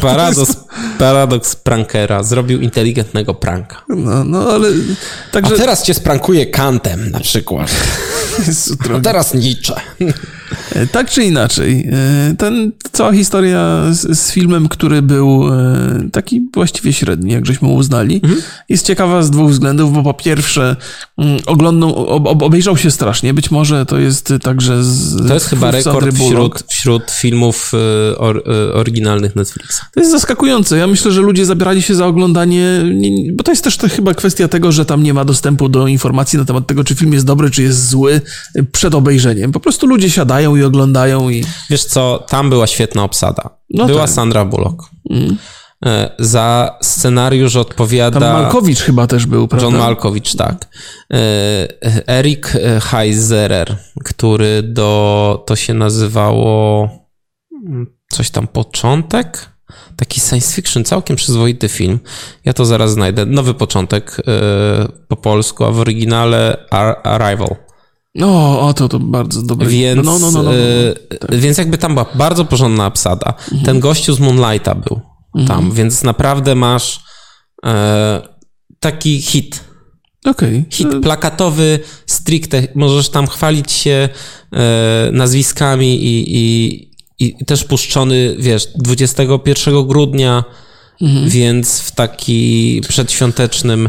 Paradoks, 0.00 0.56
paradoks 0.98 1.56
prankera. 1.56 2.22
Zrobił 2.22 2.60
inteligentnego 2.60 3.34
pranka. 3.34 3.82
No, 3.88 4.24
no 4.24 4.52
ale 4.52 4.68
A 4.68 5.32
także... 5.32 5.56
teraz 5.56 5.82
cię 5.82 5.94
sprankuje 5.94 6.46
kantem 6.46 7.10
na 7.10 7.20
przykład. 7.20 7.70
A 8.96 9.00
teraz 9.00 9.34
Nietzsche. 9.34 9.74
E, 10.72 10.86
Tak 10.86 11.10
czy 11.10 11.24
inaczej, 11.24 11.88
e, 11.92 12.34
ten, 12.38 12.72
cała 12.92 13.12
historia 13.12 13.82
z, 13.90 14.18
z 14.18 14.32
filmem, 14.32 14.68
który 14.68 15.02
był 15.02 15.48
e, 15.48 16.08
taki 16.12 16.48
właściwie 16.54 16.92
średni, 16.92 17.32
jak 17.32 17.46
żeśmy 17.46 17.68
uznali, 17.68 18.20
Mhm. 18.24 18.42
jest 18.68 18.86
ciekawa 18.86 19.22
z 19.22 19.30
dwóch 19.30 19.50
względów, 19.50 19.92
bo 19.92 20.02
po 20.02 20.14
pierwsze 20.14 20.76
mm, 21.18 21.38
oglądnął, 21.46 22.06
ob, 22.06 22.26
ob- 22.26 22.42
obejrzał 22.42 22.76
się 22.76 22.90
strasznie, 22.90 23.34
być 23.34 23.50
może 23.50 23.86
to 23.86 23.98
jest 23.98 24.32
także 24.42 24.84
z 24.84 25.28
To 25.28 25.34
jest 25.34 25.46
chyba 25.46 25.70
rekord 25.70 26.14
wśród, 26.16 26.62
wśród 26.68 27.10
filmów 27.10 27.72
or, 28.16 28.42
oryginalnych 28.74 29.36
Netflixa. 29.36 29.80
To 29.94 30.00
jest 30.00 30.12
zaskakujące. 30.12 30.76
Ja 30.78 30.86
myślę, 30.86 31.12
że 31.12 31.20
ludzie 31.20 31.44
zabierali 31.46 31.82
się 31.82 31.94
za 31.94 32.06
oglądanie, 32.06 32.80
nie- 32.94 33.32
bo 33.32 33.44
to 33.44 33.52
jest 33.52 33.64
też 33.64 33.76
to 33.76 33.88
chyba 33.88 34.14
kwestia 34.14 34.48
tego, 34.48 34.72
że 34.72 34.84
tam 34.84 35.02
nie 35.02 35.14
ma 35.14 35.24
dostępu 35.24 35.68
do 35.68 35.86
informacji 35.86 36.38
na 36.38 36.44
temat 36.44 36.66
tego, 36.66 36.84
czy 36.84 36.94
film 36.94 37.12
jest 37.12 37.26
dobry, 37.26 37.50
czy 37.50 37.62
jest 37.62 37.88
zły 37.88 38.20
przed 38.72 38.94
obejrzeniem. 38.94 39.52
Po 39.52 39.60
prostu 39.60 39.86
ludzie 39.86 40.10
siadają 40.10 40.33
i 40.40 40.62
oglądają 40.64 41.30
i... 41.30 41.44
Wiesz 41.70 41.84
co, 41.84 42.24
tam 42.28 42.50
była 42.50 42.66
świetna 42.66 43.04
obsada. 43.04 43.50
No 43.70 43.86
była 43.86 44.00
tak. 44.00 44.10
Sandra 44.10 44.44
Bullock. 44.44 44.82
E, 45.86 46.10
Za 46.18 46.78
scenariusz 46.82 47.56
odpowiada 47.56 48.20
Tam 48.20 48.42
Malkowicz 48.42 48.80
chyba 48.80 49.06
też 49.06 49.26
był, 49.26 49.48
prawda? 49.48 49.66
John 49.66 49.76
Malkowicz, 49.78 50.34
tak. 50.34 50.68
E, 51.12 52.08
Erik 52.08 52.52
Heiserer, 52.80 53.76
który 54.04 54.62
do, 54.62 55.42
to 55.46 55.56
się 55.56 55.74
nazywało 55.74 56.88
mm, 57.66 57.86
coś 58.10 58.30
tam 58.30 58.46
początek? 58.46 59.54
Taki 59.96 60.20
science 60.20 60.52
fiction, 60.54 60.84
całkiem 60.84 61.16
przyzwoity 61.16 61.68
film. 61.68 62.00
Ja 62.44 62.52
to 62.52 62.64
zaraz 62.64 62.90
znajdę. 62.90 63.26
Nowy 63.26 63.54
początek 63.54 64.16
e, 64.18 64.22
po 65.08 65.16
polsku, 65.16 65.64
a 65.64 65.70
w 65.70 65.78
oryginale 65.80 66.56
Ar- 66.70 67.00
Arrival. 67.04 67.56
No, 68.14 68.60
o, 68.60 68.74
to, 68.74 68.88
to 68.88 68.98
bardzo 68.98 69.42
dobre. 69.42 69.68
Więc, 69.68 70.06
no, 70.06 70.18
no, 70.18 70.30
no, 70.30 70.42
no, 70.42 70.50
no. 70.50 70.54
e, 70.54 71.38
więc 71.38 71.58
jakby 71.58 71.78
tam 71.78 71.94
była 71.94 72.06
bardzo 72.14 72.44
porządna 72.44 72.86
obsada. 72.86 73.34
Ten 73.64 73.80
gościu 73.80 74.14
z 74.14 74.20
Moonlighta 74.20 74.74
był 74.74 75.00
tam, 75.46 75.72
więc 75.72 76.02
naprawdę 76.02 76.54
masz 76.54 77.00
e, 77.66 78.22
taki 78.80 79.22
hit. 79.22 79.64
Okej. 80.24 80.64
Hit 80.70 80.88
plakatowy, 81.02 81.80
stricte. 82.06 82.68
Możesz 82.74 83.08
tam 83.08 83.26
chwalić 83.26 83.72
się 83.72 84.08
e, 84.52 85.10
nazwiskami 85.12 86.04
i, 86.04 86.36
i, 86.36 86.90
i 87.18 87.44
też 87.44 87.64
puszczony, 87.64 88.36
wiesz, 88.38 88.66
21 88.76 89.86
grudnia, 89.86 90.44
więc 91.26 91.80
w 91.80 91.90
taki 91.90 92.80
przedświątecznym. 92.88 93.88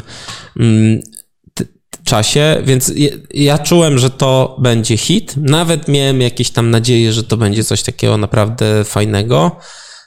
Czasie, 2.05 2.61
więc 2.63 2.93
ja 3.33 3.57
czułem, 3.57 3.99
że 3.99 4.09
to 4.09 4.57
będzie 4.59 4.97
hit. 4.97 5.33
Nawet 5.37 5.87
miałem 5.87 6.21
jakieś 6.21 6.49
tam 6.49 6.71
nadzieję, 6.71 7.13
że 7.13 7.23
to 7.23 7.37
będzie 7.37 7.63
coś 7.63 7.83
takiego 7.83 8.17
naprawdę 8.17 8.83
fajnego. 8.83 9.55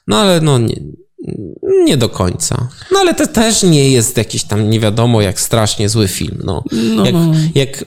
No 0.07 0.17
ale 0.17 0.41
no 0.41 0.59
nie, 0.59 0.81
nie 1.85 1.97
do 1.97 2.09
końca. 2.09 2.69
No 2.93 2.99
ale 2.99 3.15
to 3.15 3.27
też 3.27 3.63
nie 3.63 3.91
jest 3.91 4.17
jakiś 4.17 4.45
tam 4.45 4.71
nie 4.71 4.81
wiadomo 4.81 5.23
jak 5.23 5.41
strasznie 5.41 5.89
zły 5.89 6.09
film. 6.09 6.39
No. 6.45 6.65
no 6.97 7.05
jak, 7.05 7.15
no. 7.15 7.33
jak, 7.55 7.85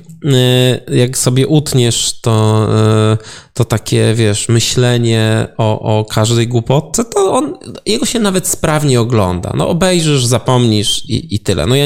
jak 0.91 1.17
sobie 1.17 1.47
utniesz 1.47 2.19
to, 2.21 2.67
e, 2.75 3.17
to 3.53 3.65
takie, 3.65 4.13
wiesz, 4.15 4.49
myślenie 4.49 5.47
o, 5.57 5.99
o 5.99 6.05
każdej 6.05 6.47
głupotce, 6.47 7.05
to 7.05 7.33
on, 7.33 7.53
jego 7.85 8.05
się 8.05 8.19
nawet 8.19 8.47
sprawnie 8.47 9.01
ogląda. 9.01 9.53
No 9.57 9.67
obejrzysz, 9.67 10.25
zapomnisz 10.25 11.05
i, 11.05 11.35
i 11.35 11.39
tyle. 11.39 11.65
No 11.65 11.75
ja 11.75 11.85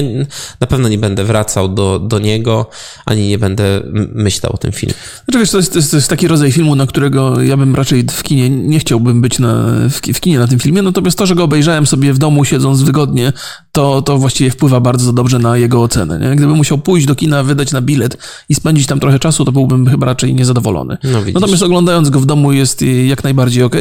na 0.60 0.68
pewno 0.68 0.90
nie 0.90 0.98
będę 0.98 1.24
wracał 1.24 1.70
do, 1.70 2.00
do 2.00 2.20
niego, 2.20 2.70
ani 3.06 3.28
nie 3.28 3.38
będę 3.38 3.82
myślał 4.14 4.54
o 4.54 4.58
tym 4.58 4.72
filmie. 4.72 4.96
Znaczy 5.26 5.40
wiesz, 5.40 5.52
to 5.52 5.58
jest, 5.58 5.92
to 5.92 5.98
jest, 5.98 6.10
taki 6.10 6.28
rodzaj 6.28 6.52
filmu, 6.52 6.76
na 6.76 6.88
którego 6.88 7.42
ja 7.42 7.58
bym 7.58 7.76
raczej 7.76 8.04
w 8.12 8.24
kinie, 8.24 8.50
nie 8.50 8.80
chciałbym 8.80 9.22
być 9.22 9.40
na, 9.40 9.66
w, 9.90 10.14
w 10.14 10.20
kinie 10.20 10.40
na 10.40 10.48
tym 10.48 10.60
filmie, 10.60 10.82
natomiast 10.82 11.18
to, 11.18 11.26
że 11.26 11.36
go 11.36 11.44
obejrzałem 11.44 11.88
sobie 11.88 12.14
w 12.14 12.18
domu, 12.18 12.46
siedząc 12.46 12.82
wygodnie, 12.82 13.34
to, 13.72 14.02
to 14.02 14.18
właściwie 14.18 14.52
wpływa 14.52 14.80
bardzo 14.80 15.14
dobrze 15.14 15.40
na 15.40 15.58
jego 15.58 15.84
ocenę. 15.84 16.20
Nie? 16.20 16.36
Gdybym 16.36 16.58
musiał 16.58 16.78
pójść 16.78 17.08
do 17.08 17.16
kina, 17.16 17.44
wydać 17.44 17.72
na 17.72 17.82
bilet 17.82 18.25
i 18.50 18.56
spędzić 18.56 18.88
tam 18.88 19.00
trochę 19.00 19.20
czasu, 19.20 19.46
to 19.46 19.52
byłbym 19.52 19.88
chyba 19.88 20.06
raczej 20.06 20.34
niezadowolony. 20.34 20.98
No, 21.04 21.20
Natomiast 21.34 21.64
oglądając 21.64 22.10
go 22.10 22.20
w 22.20 22.26
domu 22.26 22.52
jest 22.52 22.82
jak 23.08 23.24
najbardziej 23.24 23.64
ok. 23.64 23.76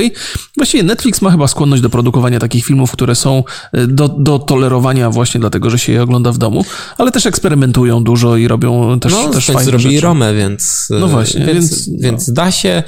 Właściwie 0.56 0.82
Netflix 0.82 1.22
ma 1.22 1.30
chyba 1.30 1.48
skłonność 1.48 1.82
do 1.82 1.90
produkowania 1.90 2.38
takich 2.38 2.64
filmów, 2.64 2.92
które 2.92 3.14
są 3.14 3.44
e, 3.72 3.86
do, 3.86 4.08
do 4.08 4.38
tolerowania 4.38 5.10
właśnie 5.10 5.40
dlatego, 5.40 5.70
że 5.70 5.78
się 5.78 5.92
je 5.92 6.02
ogląda 6.02 6.32
w 6.32 6.38
domu, 6.38 6.64
ale 6.98 7.12
też 7.12 7.26
eksperymentują 7.26 8.04
dużo 8.04 8.36
i 8.36 8.48
robią 8.48 9.00
też, 9.00 9.12
no, 9.12 9.28
też 9.28 9.46
fajne 9.46 9.64
zrobili 9.64 9.94
rzeczy. 9.94 10.06
Romę, 10.06 10.34
więc... 10.34 10.86
No 10.90 11.08
właśnie, 11.08 11.44
więc, 11.44 11.54
więc, 11.54 11.88
no. 11.88 11.94
więc 12.00 12.32
da 12.32 12.50
się. 12.50 12.82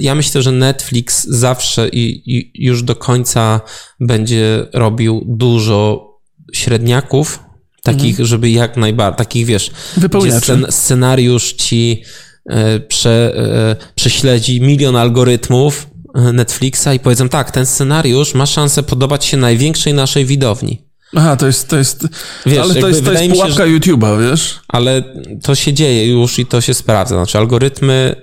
Ja 0.00 0.14
myślę, 0.14 0.42
że 0.42 0.52
Netflix 0.52 1.26
zawsze 1.28 1.88
i, 1.88 2.22
i 2.36 2.50
już 2.66 2.82
do 2.82 2.96
końca 2.96 3.60
będzie 4.00 4.66
robił 4.72 5.24
dużo 5.28 6.12
średniaków, 6.52 7.40
takich, 7.82 8.10
mhm. 8.10 8.26
żeby 8.26 8.50
jak 8.50 8.76
najbardziej, 8.76 9.18
takich 9.18 9.46
wiesz, 9.46 9.70
gdzie 9.96 10.40
scen 10.40 10.66
scenariusz 10.70 11.52
ci 11.52 12.02
e, 12.46 12.80
prze, 12.80 13.34
e, 13.36 13.76
prześledzi 13.94 14.60
milion 14.60 14.96
algorytmów 14.96 15.86
e, 16.14 16.32
Netflixa 16.32 16.88
i 16.94 16.98
powiedzą 16.98 17.28
tak, 17.28 17.50
ten 17.50 17.66
scenariusz 17.66 18.34
ma 18.34 18.46
szansę 18.46 18.82
podobać 18.82 19.24
się 19.24 19.36
największej 19.36 19.94
naszej 19.94 20.24
widowni. 20.24 20.82
Aha, 21.16 21.36
to 21.36 21.46
jest, 21.46 21.68
to 21.68 21.78
jest, 21.78 22.08
wiesz, 22.46 22.58
ale 22.58 22.74
to 22.74 22.88
jest, 22.88 23.04
to 23.04 23.12
jest 23.12 23.32
pułapka 23.32 23.66
się, 23.66 23.78
YouTube'a, 23.78 24.30
wiesz? 24.30 24.60
Ale 24.68 25.02
to 25.42 25.54
się 25.54 25.72
dzieje 25.72 26.06
już 26.06 26.38
i 26.38 26.46
to 26.46 26.60
się 26.60 26.74
sprawdza. 26.74 27.14
Znaczy 27.14 27.38
algorytmy 27.38 28.16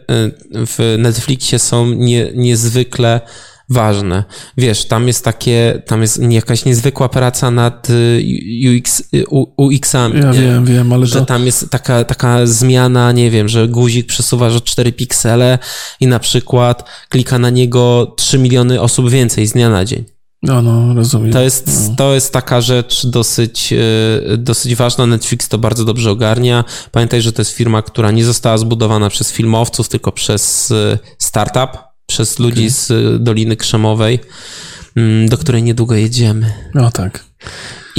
w 0.49 0.95
Netflixie 0.97 1.59
są 1.59 1.93
nie, 1.93 2.31
niezwykle 2.35 3.21
ważne. 3.69 4.23
Wiesz, 4.57 4.85
tam 4.85 5.07
jest 5.07 5.25
takie, 5.25 5.81
tam 5.85 6.01
jest 6.01 6.21
jakaś 6.29 6.65
niezwykła 6.65 7.09
praca 7.09 7.51
nad 7.51 7.89
y, 7.89 8.23
UX, 8.77 9.03
y, 9.13 9.23
UX-ami. 9.57 10.19
Ja 10.19 10.31
nie? 10.31 10.41
wiem, 10.41 10.65
wiem, 10.65 10.93
ale 10.93 11.05
Że 11.05 11.19
to... 11.19 11.25
tam 11.25 11.45
jest 11.45 11.69
taka, 11.69 12.03
taka 12.03 12.45
zmiana, 12.45 13.11
nie 13.11 13.31
wiem, 13.31 13.47
że 13.47 13.67
guzik 13.67 14.07
przesuwasz 14.07 14.55
o 14.55 14.61
4 14.61 14.91
piksele 14.91 15.59
i 15.99 16.07
na 16.07 16.19
przykład 16.19 16.89
klika 17.09 17.39
na 17.39 17.49
niego 17.49 18.13
3 18.17 18.39
miliony 18.39 18.81
osób 18.81 19.09
więcej 19.09 19.47
z 19.47 19.51
dnia 19.51 19.69
na 19.69 19.85
dzień. 19.85 20.05
No, 20.43 20.61
no, 20.61 20.93
rozumiem. 20.93 21.33
To 21.33 21.41
jest, 21.41 21.89
no. 21.89 21.95
to 21.95 22.13
jest 22.13 22.33
taka 22.33 22.61
rzecz 22.61 23.05
dosyć, 23.05 23.73
y, 23.73 24.37
dosyć 24.37 24.75
ważna. 24.75 25.05
Netflix 25.05 25.49
to 25.49 25.57
bardzo 25.57 25.85
dobrze 25.85 26.11
ogarnia. 26.11 26.63
Pamiętaj, 26.91 27.21
że 27.21 27.33
to 27.33 27.41
jest 27.41 27.51
firma, 27.51 27.81
która 27.81 28.11
nie 28.11 28.25
została 28.25 28.57
zbudowana 28.57 29.09
przez 29.09 29.31
filmowców, 29.31 29.89
tylko 29.89 30.11
przez 30.11 30.73
startup 31.17 31.88
przez 32.09 32.39
ludzi 32.39 32.61
okay. 32.61 32.69
z 32.69 33.23
Doliny 33.23 33.55
Krzemowej, 33.55 34.19
mm, 34.95 35.29
do 35.29 35.37
której 35.37 35.63
niedługo 35.63 35.95
jedziemy. 35.95 36.53
No 36.73 36.91
tak. 36.91 37.23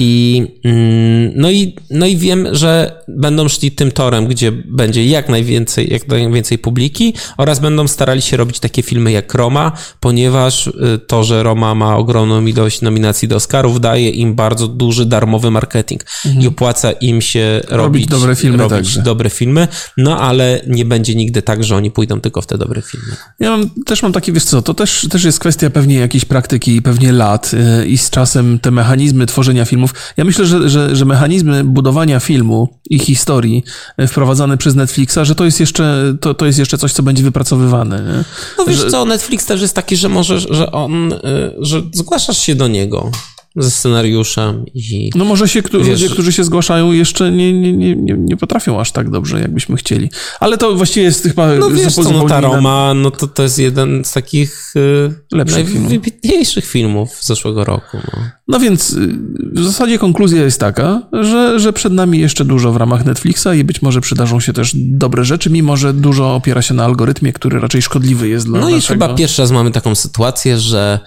I, 0.03 0.47
mm, 0.65 1.33
no, 1.37 1.51
i, 1.51 1.77
no 1.91 2.07
i 2.07 2.17
wiem, 2.17 2.49
że 2.53 3.03
będą 3.09 3.49
szli 3.49 3.71
tym 3.71 3.93
torem, 3.93 4.27
gdzie 4.27 4.53
będzie 4.53 5.07
jak 5.07 5.29
najwięcej, 5.29 5.93
jak 5.93 6.09
najwięcej 6.09 6.59
publiki 6.59 7.15
oraz 7.37 7.59
będą 7.59 7.89
starali 7.89 8.23
się 8.23 8.37
robić 8.37 8.61
takie 8.61 8.83
filmy 8.83 9.13
jak 9.13 9.35
Roma, 9.35 9.73
ponieważ 10.01 10.67
y, 10.67 10.73
to, 11.07 11.25
że 11.25 11.43
Roma 11.43 11.75
ma 11.75 11.97
ogromną 11.97 12.47
ilość 12.47 12.83
nominacji 12.83 13.29
do 13.29 13.37
Oscarów, 13.37 13.81
daje 13.81 14.11
im 14.11 14.35
bardzo 14.35 14.69
duży 14.69 15.07
darmowy 15.07 15.51
marketing 15.51 16.05
mhm. 16.27 16.45
i 16.45 16.49
opłaca 16.49 16.93
im 16.93 17.21
się 17.21 17.61
robić, 17.69 17.77
robić 17.77 18.07
dobre 18.07 18.37
filmy. 18.37 18.57
Robić 18.57 18.71
także. 18.71 19.03
dobre 19.03 19.31
filmy, 19.31 19.69
no 19.97 20.21
ale 20.21 20.61
nie 20.67 20.85
będzie 20.85 21.15
nigdy 21.15 21.43
tak, 21.43 21.65
że 21.65 21.77
oni 21.77 21.91
pójdą 21.91 22.21
tylko 22.21 22.43
w 22.43 22.47
te 22.47 22.59
dobre 22.59 22.83
filmy. 22.83 23.17
Ja 23.41 23.51
mam, 23.51 23.71
też 23.87 24.03
mam 24.03 24.13
taki, 24.13 24.33
wiesz 24.33 24.45
co, 24.45 24.63
to 24.63 24.75
też, 24.75 25.07
też 25.11 25.25
jest 25.25 25.39
kwestia 25.39 25.71
pewnie 25.71 25.95
jakiejś 25.95 26.25
praktyki, 26.25 26.83
pewnie 26.83 27.13
lat 27.13 27.53
yy, 27.53 27.87
i 27.87 27.99
z 27.99 28.11
czasem 28.11 28.59
te 28.59 28.71
mechanizmy 28.71 29.27
tworzenia 29.27 29.65
filmów 29.65 29.90
filmów. 29.91 30.15
Ja 30.17 30.25
myślę, 30.25 30.47
że, 30.47 30.69
że, 30.69 30.97
że 30.97 31.05
mechanizmy 31.05 31.65
budowania 31.65 32.21
filmu 32.21 32.69
i 32.91 32.99
historii 32.99 33.65
e, 33.97 34.07
wprowadzane 34.07 34.57
przez 34.57 34.75
Netflixa, 34.75 35.19
że 35.23 35.35
to 35.35 35.45
jest 35.45 35.61
jeszcze, 35.61 36.15
to, 36.21 36.35
to 36.35 36.47
jest 36.47 36.59
jeszcze 36.59 36.79
coś, 36.79 36.93
co 36.93 37.03
będzie 37.03 37.23
wypracowywane. 37.23 38.03
Nie? 38.03 38.25
No 38.59 38.65
wiesz 38.65 38.79
że... 38.79 38.91
co, 38.91 39.05
Netflix 39.05 39.47
też 39.47 39.61
jest 39.61 39.75
taki, 39.75 39.97
że 39.97 40.09
możesz, 40.09 40.47
że 40.51 40.73
on, 40.73 41.13
e, 41.13 41.19
że 41.59 41.83
zgłaszasz 41.93 42.39
się 42.39 42.55
do 42.55 42.69
niego 42.69 43.11
ze 43.57 43.71
scenariuszem 43.71 44.65
i... 44.75 45.11
No 45.15 45.25
może 45.25 45.49
się 45.49 45.63
wiesz, 45.63 45.73
ludzie, 45.73 46.09
którzy 46.09 46.33
się 46.33 46.45
zgłaszają 46.45 46.93
jeszcze 46.93 47.31
nie, 47.31 47.53
nie, 47.53 47.73
nie, 47.73 48.15
nie 48.19 48.37
potrafią 48.37 48.81
aż 48.81 48.93
tak 48.93 49.11
dobrze, 49.11 49.41
jakbyśmy 49.41 49.77
chcieli. 49.77 50.11
Ale 50.41 50.59
to 50.59 50.75
właściwie 50.75 51.07
jest 51.07 51.23
chyba... 51.23 51.55
No 51.55 51.71
wiesz 51.71 51.95
co, 51.95 52.11
no 52.11 52.25
ta 52.25 52.41
Roma, 52.41 52.95
no 52.95 53.11
to, 53.11 53.27
to 53.27 53.43
jest 53.43 53.59
jeden 53.59 54.05
z 54.05 54.13
takich 54.13 54.75
e, 54.77 55.37
lepszych 55.37 55.75
najwybitniejszych 55.75 56.67
filmów. 56.67 57.11
filmów 57.11 57.25
zeszłego 57.25 57.65
roku. 57.65 57.99
No. 58.17 58.23
no 58.49 58.61
więc 58.61 58.91
y, 58.93 59.19
w 59.53 59.65
zasadzie 59.65 59.99
konkluzja 59.99 60.45
jest 60.45 60.61
taka, 60.61 61.03
że, 61.13 61.61
że 61.61 61.73
przed 61.73 61.93
nami 61.93 62.19
jeszcze 62.19 62.45
dużo 62.45 62.73
w 62.73 62.77
ramach 62.77 63.05
Netflixa 63.05 63.49
i 63.57 63.65
być 63.65 63.83
może 63.83 64.01
przydarzą 64.01 64.41
się 64.41 64.53
też 64.53 64.73
dobre 64.75 65.25
rzeczy, 65.25 65.51
mimo 65.51 65.77
że 65.77 65.93
dużo 65.93 66.35
opiera 66.35 66.63
się 66.63 66.75
na 66.75 66.85
algorytmie, 66.85 67.33
który 67.33 67.61
raczej 67.61 67.83
szkodliwy 67.83 68.29
jest 68.29 68.47
dla 68.47 68.61
No 68.61 68.71
naszego... 68.71 68.79
i 68.79 68.87
chyba 68.87 69.15
pierwszy 69.15 69.43
raz 69.43 69.51
mamy 69.51 69.71
taką 69.71 69.95
sytuację, 69.95 70.59
że 70.59 71.01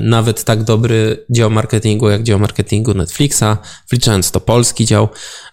nawet 0.00 0.44
tak 0.44 0.64
dobry 0.64 1.24
dział 1.30 1.50
marketingu 1.50 2.10
jak 2.10 2.22
dział 2.22 2.38
marketingu 2.38 2.94
Netflixa, 2.94 3.58
wliczając 3.90 4.30
to 4.30 4.40
polski 4.40 4.86
dział, 4.86 5.08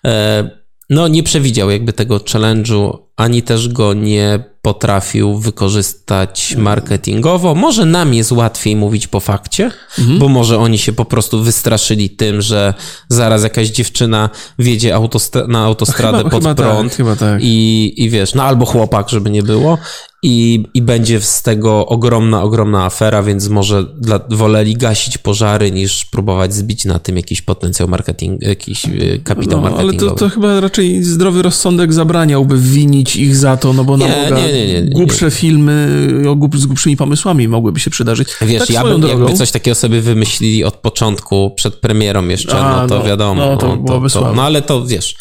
e, 0.05 0.49
no 0.89 1.07
nie 1.07 1.23
przewidział 1.23 1.69
jakby 1.69 1.93
tego 1.93 2.17
challenge'u, 2.17 2.97
ani 3.19 3.43
też 3.43 3.69
go 3.69 3.93
nie 3.93 4.43
potrafił 4.61 5.37
wykorzystać 5.37 6.55
marketingowo. 6.57 7.55
Może 7.55 7.85
nam 7.85 8.13
jest 8.13 8.31
łatwiej 8.31 8.75
mówić 8.75 9.07
po 9.07 9.19
fakcie, 9.19 9.71
mhm. 9.99 10.19
bo 10.19 10.27
może 10.27 10.59
oni 10.59 10.77
się 10.77 10.93
po 10.93 11.05
prostu 11.05 11.43
wystraszyli 11.43 12.09
tym, 12.09 12.41
że 12.41 12.73
zaraz 13.09 13.43
jakaś 13.43 13.67
dziewczyna 13.67 14.29
wiedzie 14.59 14.95
autostra 14.95 15.47
na 15.47 15.59
autostradę 15.59 16.17
chyba, 16.17 16.29
pod 16.29 16.43
chyba 16.43 16.55
tak, 16.55 16.65
prąd 16.65 16.97
tak, 16.97 17.17
tak. 17.19 17.39
I, 17.43 17.93
i 18.03 18.09
wiesz, 18.09 18.33
no 18.33 18.43
albo 18.43 18.65
chłopak, 18.65 19.09
żeby 19.09 19.29
nie 19.29 19.43
było 19.43 19.77
i, 20.23 20.65
i 20.73 20.81
będzie 20.81 21.21
z 21.21 21.41
tego 21.41 21.85
ogromna, 21.85 22.43
ogromna 22.43 22.85
afera, 22.85 23.23
więc 23.23 23.47
może 23.47 23.83
dla, 23.83 24.19
woleli 24.29 24.75
gasić 24.75 25.17
pożary 25.17 25.71
niż 25.71 26.05
próbować 26.05 26.53
zbić 26.53 26.85
na 26.85 26.99
tym 26.99 27.17
jakiś 27.17 27.41
potencjał 27.41 27.87
marketing, 27.87 28.41
jakiś 28.41 28.85
e, 28.85 28.89
kapitał 29.23 29.61
no, 29.61 29.69
marketingowy. 29.69 30.05
Ale 30.05 30.09
to, 30.09 30.15
to 30.15 30.29
chyba 30.29 30.59
raczej 30.59 31.03
zdrowy 31.03 31.41
rozsądek 31.41 31.93
zabraniałby 31.93 32.57
winić 32.57 33.08
ich 33.15 33.35
za 33.35 33.57
to, 33.57 33.73
no 33.73 33.83
bo 33.83 33.97
nie, 33.97 34.07
na 34.07 34.23
Boga 34.23 34.37
nie, 34.37 34.53
nie, 34.53 34.81
nie, 34.81 34.89
głupsze 34.89 35.31
filmy 35.31 35.87
o 36.29 36.35
głup, 36.35 36.57
z 36.57 36.65
głupszymi 36.65 36.97
pomysłami 36.97 37.47
mogłyby 37.47 37.79
się 37.79 37.89
przydarzyć. 37.89 38.29
Wiesz, 38.41 38.59
tak 38.59 38.69
ja 38.69 38.83
bym, 38.83 39.07
jakby 39.07 39.33
coś 39.33 39.51
takiego 39.51 39.75
sobie 39.75 40.01
wymyślili 40.01 40.63
od 40.63 40.75
początku, 40.75 41.51
przed 41.55 41.75
premierą 41.75 42.27
jeszcze, 42.27 42.59
A, 42.59 42.81
no 42.81 42.87
to 42.87 42.99
no, 42.99 43.05
wiadomo. 43.05 43.45
No, 43.45 43.57
to 43.57 43.77
byłoby 43.77 44.09
to, 44.09 44.21
to, 44.21 44.33
No 44.33 44.43
ale 44.43 44.61
to 44.61 44.85
wiesz, 44.85 45.15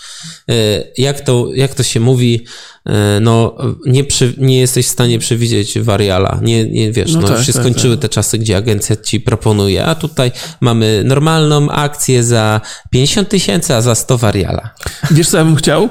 e, 0.51 0.55
jak 0.98 1.20
to, 1.20 1.48
jak 1.55 1.74
to 1.74 1.83
się 1.83 2.01
mówi, 2.01 2.44
E, 2.88 3.20
no 3.20 3.57
nie, 3.87 4.05
przy, 4.05 4.35
nie 4.38 4.59
jesteś 4.59 4.87
w 4.87 4.90
stanie 4.90 5.18
przewidzieć 5.18 5.79
wariala. 5.79 6.38
Nie, 6.42 6.64
nie 6.64 6.92
wiesz, 6.92 7.12
no, 7.12 7.20
no 7.20 7.29
tak, 7.29 7.37
już 7.37 7.46
się 7.46 7.53
tak, 7.53 7.62
skończyły 7.62 7.96
tak. 7.96 8.03
te 8.03 8.09
czasy, 8.09 8.38
gdzie 8.38 8.57
agencja 8.57 8.96
ci 8.96 9.20
proponuje, 9.20 9.85
a 9.85 9.94
tutaj 9.94 10.33
mamy 10.61 11.03
normalną 11.05 11.70
akcję 11.70 12.24
za 12.24 12.61
50 12.90 13.29
tysięcy, 13.29 13.74
a 13.74 13.81
za 13.81 13.94
100 13.94 14.18
wariala. 14.18 14.70
Wiesz, 15.11 15.29
co 15.29 15.38
ja 15.38 15.44
bym 15.44 15.57
chciał? 15.57 15.88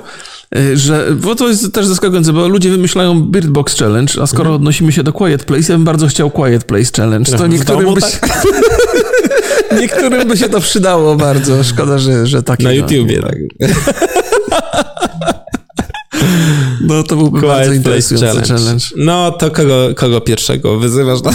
E, 0.55 0.77
że, 0.77 1.07
bo 1.15 1.35
to 1.35 1.47
jest 1.47 1.73
też 1.73 1.85
zaskakujące, 1.85 2.33
bo 2.33 2.47
ludzie 2.47 2.69
wymyślają 2.69 3.21
Bird 3.21 3.47
Box 3.47 3.75
Challenge, 3.75 4.13
a 4.21 4.27
skoro 4.27 4.43
mhm. 4.43 4.55
odnosimy 4.55 4.91
się 4.91 5.03
do 5.03 5.13
Quiet 5.13 5.45
Place, 5.45 5.71
ja 5.71 5.77
bym 5.77 5.85
bardzo 5.85 6.07
chciał 6.07 6.31
Quiet 6.31 6.63
Place 6.63 6.91
Challenge. 6.97 7.37
To 7.37 7.47
niektórym 7.47 7.93
by, 7.93 8.01
się, 8.01 8.07
tak? 8.07 8.43
niektórym 9.81 10.27
by 10.27 10.37
się 10.37 10.49
to 10.49 10.61
przydało 10.61 11.15
bardzo. 11.15 11.63
Szkoda, 11.63 11.97
że, 11.97 12.27
że 12.27 12.43
takie. 12.43 12.63
Na 12.63 12.73
YouTubie, 12.73 13.21
tak. 13.21 13.35
No 16.81 17.03
to 17.03 17.15
byłby 17.15 17.39
Quiet 17.39 17.53
bardzo 17.53 17.73
interesujący 17.73 18.27
challenge. 18.27 18.53
challenge. 18.53 18.85
No 18.95 19.31
to 19.31 19.51
kogo, 19.51 19.89
kogo 19.95 20.21
pierwszego 20.21 20.79
wyzywasz 20.79 21.21
na 21.21 21.31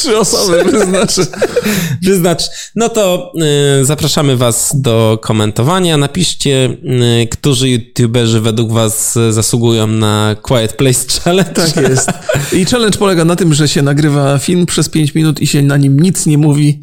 Trzy 0.00 0.18
osoby 0.18 0.64
wyznaczę. 0.64 1.26
Wyznacz. 2.02 2.42
No 2.76 2.88
to 2.88 3.32
y, 3.80 3.84
zapraszamy 3.84 4.36
was 4.36 4.72
do 4.74 5.18
komentowania. 5.22 5.96
Napiszcie, 5.96 6.76
y, 7.22 7.26
którzy 7.26 7.68
youtuberzy 7.68 8.40
według 8.40 8.72
was 8.72 9.18
zasługują 9.30 9.86
na 9.86 10.36
Quiet 10.42 10.72
Place 10.72 11.20
Challenge. 11.24 11.52
Tak 11.52 11.76
jest. 11.76 12.10
I 12.52 12.64
challenge 12.64 12.98
polega 12.98 13.24
na 13.24 13.36
tym, 13.36 13.54
że 13.54 13.68
się 13.68 13.82
nagrywa 13.82 14.38
film 14.38 14.66
przez 14.66 14.88
5 14.88 15.14
minut 15.14 15.40
i 15.40 15.46
się 15.46 15.62
na 15.62 15.76
nim 15.76 16.00
nic 16.00 16.26
nie 16.26 16.38
mówi 16.38 16.80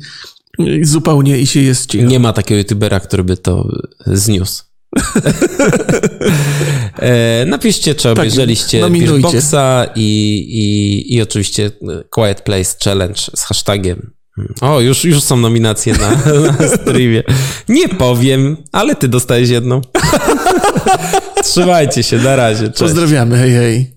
y, 0.59 0.85
zupełnie 0.85 1.37
i 1.37 1.47
się 1.47 1.61
jest 1.61 1.89
cicho. 1.89 2.05
Nie 2.05 2.19
ma 2.19 2.33
takiego 2.33 2.57
youtubera, 2.57 2.99
który 2.99 3.23
by 3.23 3.37
to 3.37 3.69
zniósł. 4.05 4.63
E, 6.99 7.45
napiszcie, 7.45 7.95
czy 7.95 8.03
Tak, 8.03 8.11
obejrzeliście. 8.11 8.89
Beatboxa 8.89 9.85
i, 9.95 10.37
i, 10.49 11.15
i 11.15 11.21
oczywiście 11.21 11.71
Quiet 12.09 12.41
Place 12.41 12.75
Challenge 12.83 13.21
z 13.35 13.43
hashtagiem. 13.43 14.11
O, 14.61 14.81
już, 14.81 15.05
już 15.05 15.23
są 15.23 15.37
nominacje 15.37 15.93
na, 15.93 16.09
na 16.51 16.67
streamie. 16.67 17.23
Nie 17.69 17.89
powiem, 17.89 18.57
ale 18.71 18.95
ty 18.95 19.07
dostajesz 19.07 19.49
jedną. 19.49 19.81
Trzymajcie 21.43 22.03
się, 22.03 22.17
na 22.17 22.35
razie. 22.35 22.67
Cześć. 22.67 22.79
Pozdrawiamy, 22.79 23.37
hej 23.37 23.51
hej. 23.51 23.96